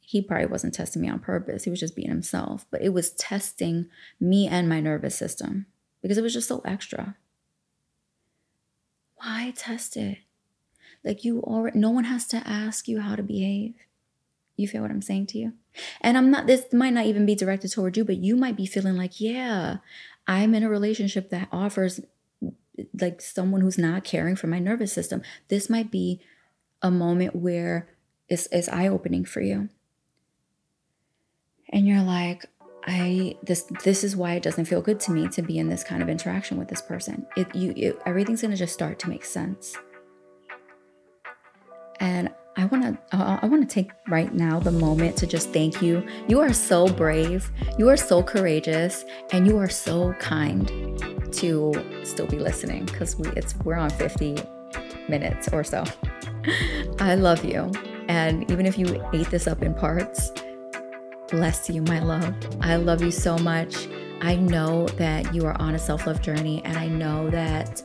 [0.00, 1.64] He probably wasn't testing me on purpose.
[1.64, 3.86] He was just being himself, but it was testing
[4.18, 5.66] me and my nervous system
[6.00, 7.16] because it was just so extra.
[9.16, 10.18] Why test it?
[11.04, 13.74] Like you already, no one has to ask you how to behave.
[14.56, 15.52] You feel what I'm saying to you?
[16.00, 18.66] And I'm not, this might not even be directed toward you, but you might be
[18.66, 19.76] feeling like, yeah,
[20.26, 22.00] I'm in a relationship that offers
[23.00, 25.22] like someone who's not caring for my nervous system.
[25.48, 26.20] This might be
[26.82, 27.88] a moment where
[28.28, 29.68] it's, it's eye opening for you.
[31.70, 32.46] And you're like,
[32.86, 35.84] I this this is why it doesn't feel good to me to be in this
[35.84, 37.26] kind of interaction with this person.
[37.36, 39.76] It you it, everything's gonna just start to make sense.
[42.00, 46.04] And I uh, I want to take right now the moment to just thank you.
[46.26, 47.52] You are so brave.
[47.78, 51.72] You are so courageous and you are so kind to
[52.04, 54.36] still be listening cuz we it's we're on 50
[55.08, 55.84] minutes or so.
[57.00, 57.70] I love you.
[58.08, 60.32] And even if you ate this up in parts,
[61.30, 62.34] bless you, my love.
[62.60, 63.88] I love you so much.
[64.20, 67.82] I know that you are on a self-love journey and I know that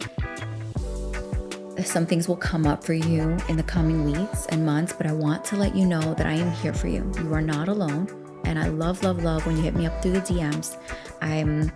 [1.83, 5.11] some things will come up for you in the coming weeks and months, but I
[5.11, 7.11] want to let you know that I am here for you.
[7.17, 8.07] You are not alone.
[8.45, 10.77] And I love, love, love when you hit me up through the DMs.
[11.21, 11.71] I'm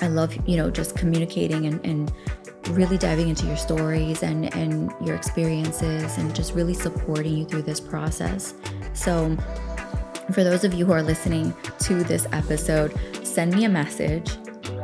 [0.00, 2.12] I love, you know, just communicating and, and
[2.70, 7.62] really diving into your stories and, and your experiences and just really supporting you through
[7.62, 8.54] this process.
[8.92, 9.36] So
[10.32, 14.36] for those of you who are listening to this episode, send me a message.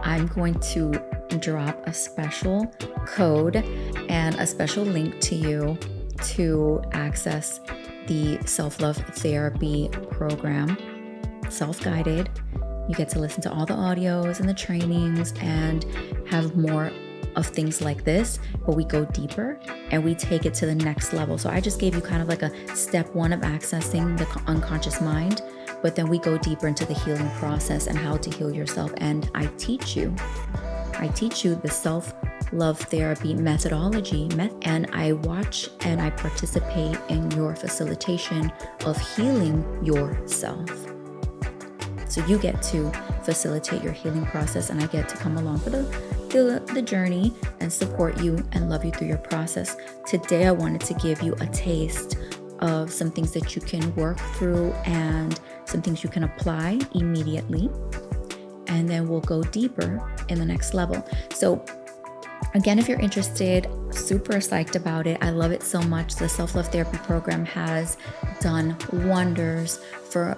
[0.02, 0.92] I'm going to
[1.40, 2.66] drop a special
[3.06, 5.78] code and a special link to you
[6.34, 7.60] to access
[8.06, 10.76] the self love therapy program,
[11.48, 12.30] self guided.
[12.88, 15.84] You get to listen to all the audios and the trainings and
[16.28, 16.92] have more
[17.36, 19.58] of things like this, but we go deeper
[19.90, 21.38] and we take it to the next level.
[21.38, 25.00] So I just gave you kind of like a step one of accessing the unconscious
[25.00, 25.42] mind,
[25.82, 28.92] but then we go deeper into the healing process and how to heal yourself.
[28.98, 30.14] And I teach you,
[30.94, 32.14] I teach you the self
[32.52, 34.28] love therapy methodology,
[34.62, 38.52] and I watch and I participate in your facilitation
[38.84, 40.91] of healing yourself.
[42.12, 42.92] So you get to
[43.22, 45.82] facilitate your healing process, and I get to come along for the
[46.28, 49.76] the, the journey and support you and love you through your process.
[50.06, 52.18] Today, I wanted to give you a taste
[52.58, 57.70] of some things that you can work through and some things you can apply immediately.
[58.66, 61.06] And then we'll go deeper in the next level.
[61.32, 61.64] So,
[62.52, 65.16] again, if you're interested, super psyched about it.
[65.22, 66.16] I love it so much.
[66.16, 67.96] The self love therapy program has
[68.40, 70.36] done wonders for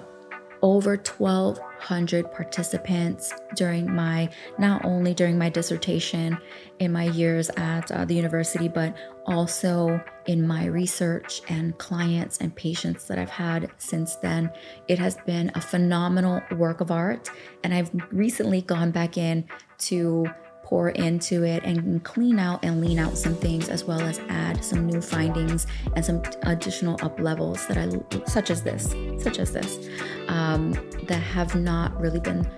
[0.65, 6.35] over 1,200 participants during my, not only during my dissertation
[6.79, 8.97] in my years at uh, the university, but
[9.27, 14.51] also in my research and clients and patients that I've had since then.
[14.87, 17.29] It has been a phenomenal work of art.
[17.63, 19.47] And I've recently gone back in
[19.77, 20.25] to
[20.65, 24.63] pour into it and clean out and lean out some things as well as add
[24.65, 27.87] some new findings and some additional up levels that I
[28.27, 29.87] such as this such as this
[30.27, 32.49] um, that have not really been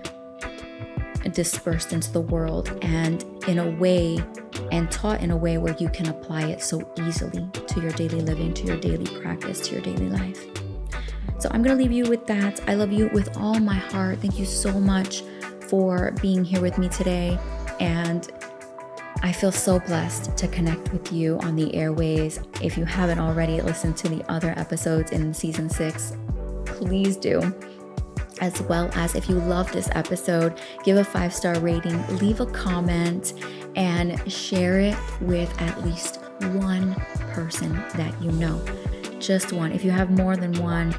[1.32, 4.18] dispersed into the world and in a way
[4.72, 8.22] and taught in a way where you can apply it so easily to your daily
[8.22, 10.46] living to your daily practice to your daily life.
[11.40, 12.58] So i'm going to leave you with that.
[12.66, 14.20] I love you with all my heart.
[14.20, 15.22] Thank you so much
[15.68, 17.38] for being here with me today
[17.80, 18.30] and
[19.22, 22.40] I feel so blessed to connect with you on the airways.
[22.62, 26.16] If you haven't already listened to the other episodes in season six,
[26.64, 27.54] please do.
[28.40, 32.46] As well as if you love this episode, give a five star rating, leave a
[32.46, 33.32] comment,
[33.74, 36.94] and share it with at least one
[37.32, 38.64] person that you know.
[39.18, 39.72] Just one.
[39.72, 40.94] If you have more than one,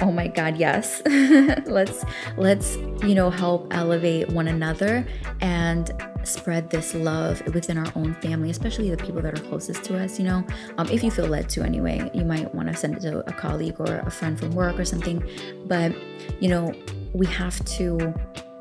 [0.00, 1.02] oh my god yes.
[1.66, 2.04] Let's
[2.36, 5.06] let's you know help elevate one another
[5.40, 5.90] and
[6.24, 10.18] spread this love within our own family especially the people that are closest to us
[10.18, 10.44] you know?
[10.76, 13.32] Um, if you feel led to anyway you might want to send it to a
[13.32, 15.22] colleague or a friend from work or something.
[15.66, 15.94] But
[16.40, 16.74] you know
[17.12, 18.14] we have to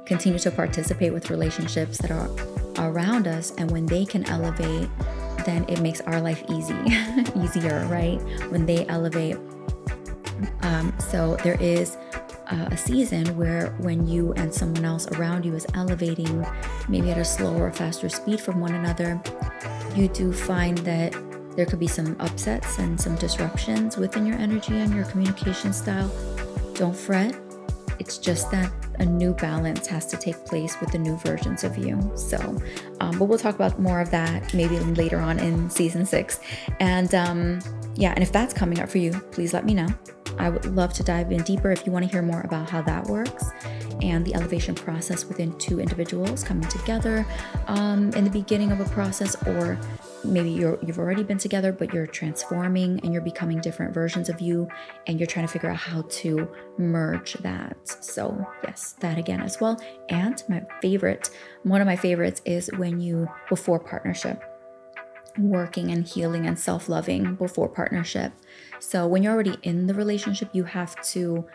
[0.05, 2.29] continue to participate with relationships that are
[2.89, 3.51] around us.
[3.57, 4.89] And when they can elevate
[5.45, 6.75] then it makes our life easy
[7.41, 8.19] easier right?
[8.51, 9.37] When they elevate
[10.61, 11.97] um, so there is
[12.49, 16.45] a season where when you and someone else around you is elevating,
[16.87, 19.21] maybe at a slower or faster speed from one another,
[19.95, 21.15] you do find that
[21.55, 26.09] there could be some upsets and some disruptions within your energy and your communication style.
[26.73, 27.35] Don't fret.
[27.99, 31.77] It's just that a new balance has to take place with the new versions of
[31.77, 31.99] you.
[32.15, 32.37] So,
[33.01, 36.39] um, but we'll talk about more of that maybe later on in season six.
[36.79, 37.59] And um,
[37.95, 39.87] yeah, and if that's coming up for you, please let me know.
[40.39, 42.81] I would love to dive in deeper if you want to hear more about how
[42.83, 43.51] that works
[44.01, 47.25] and the elevation process within two individuals coming together
[47.67, 49.77] um, in the beginning of a process, or
[50.23, 54.39] maybe you have already been together, but you're transforming and you're becoming different versions of
[54.39, 54.67] you,
[55.07, 57.77] and you're trying to figure out how to merge that.
[58.01, 59.81] So, yes, that again as well.
[60.07, 61.29] And my favorite,
[61.63, 64.41] one of my favorites is when you, before partnership,
[65.39, 68.33] working and healing and self loving before partnership.
[68.79, 71.45] So, when you're already in the relationship, you have to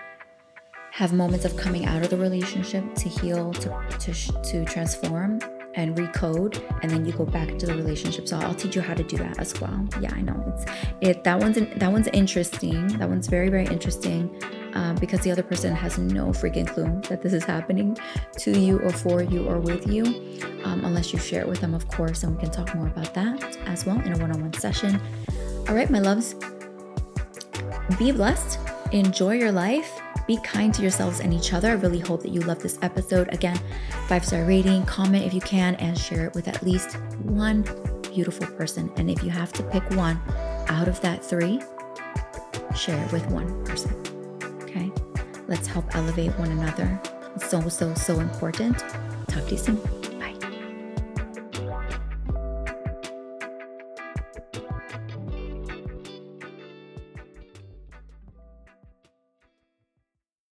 [0.93, 4.13] have moments of coming out of the relationship to heal, to, to,
[4.43, 5.41] to transform
[5.75, 8.29] and recode and then you go back to the relationship.
[8.29, 9.87] So i'll teach you how to do that as well.
[10.01, 10.41] Yeah i know.
[10.55, 10.65] It's
[11.01, 12.87] it that one's that one's interesting.
[12.99, 14.31] That one's very very interesting
[14.75, 17.97] um, because the other person has no freaking clue that this is happening
[18.39, 20.05] to you or for you or with you,
[20.65, 23.15] um, unless you share it with them, of course, and we can talk more about
[23.15, 25.01] that as well in a one on one session.
[25.69, 26.35] All right, my loves,
[27.99, 28.59] be blessed,
[28.93, 30.01] enjoy your life.
[30.27, 31.69] Be kind to yourselves and each other.
[31.69, 33.31] I really hope that you love this episode.
[33.35, 33.61] Again,
[34.09, 36.95] five star rating, comment if you can, and share it with at least
[37.25, 37.63] one
[38.03, 38.91] beautiful person.
[38.97, 40.19] And if you have to pick one
[40.69, 41.61] out of that three,
[42.75, 44.14] share it with one person.
[44.75, 44.91] Okay?
[45.47, 47.01] Let's help elevate one another.
[47.37, 48.79] It's so, so, so important.
[49.29, 50.04] Talk to you soon.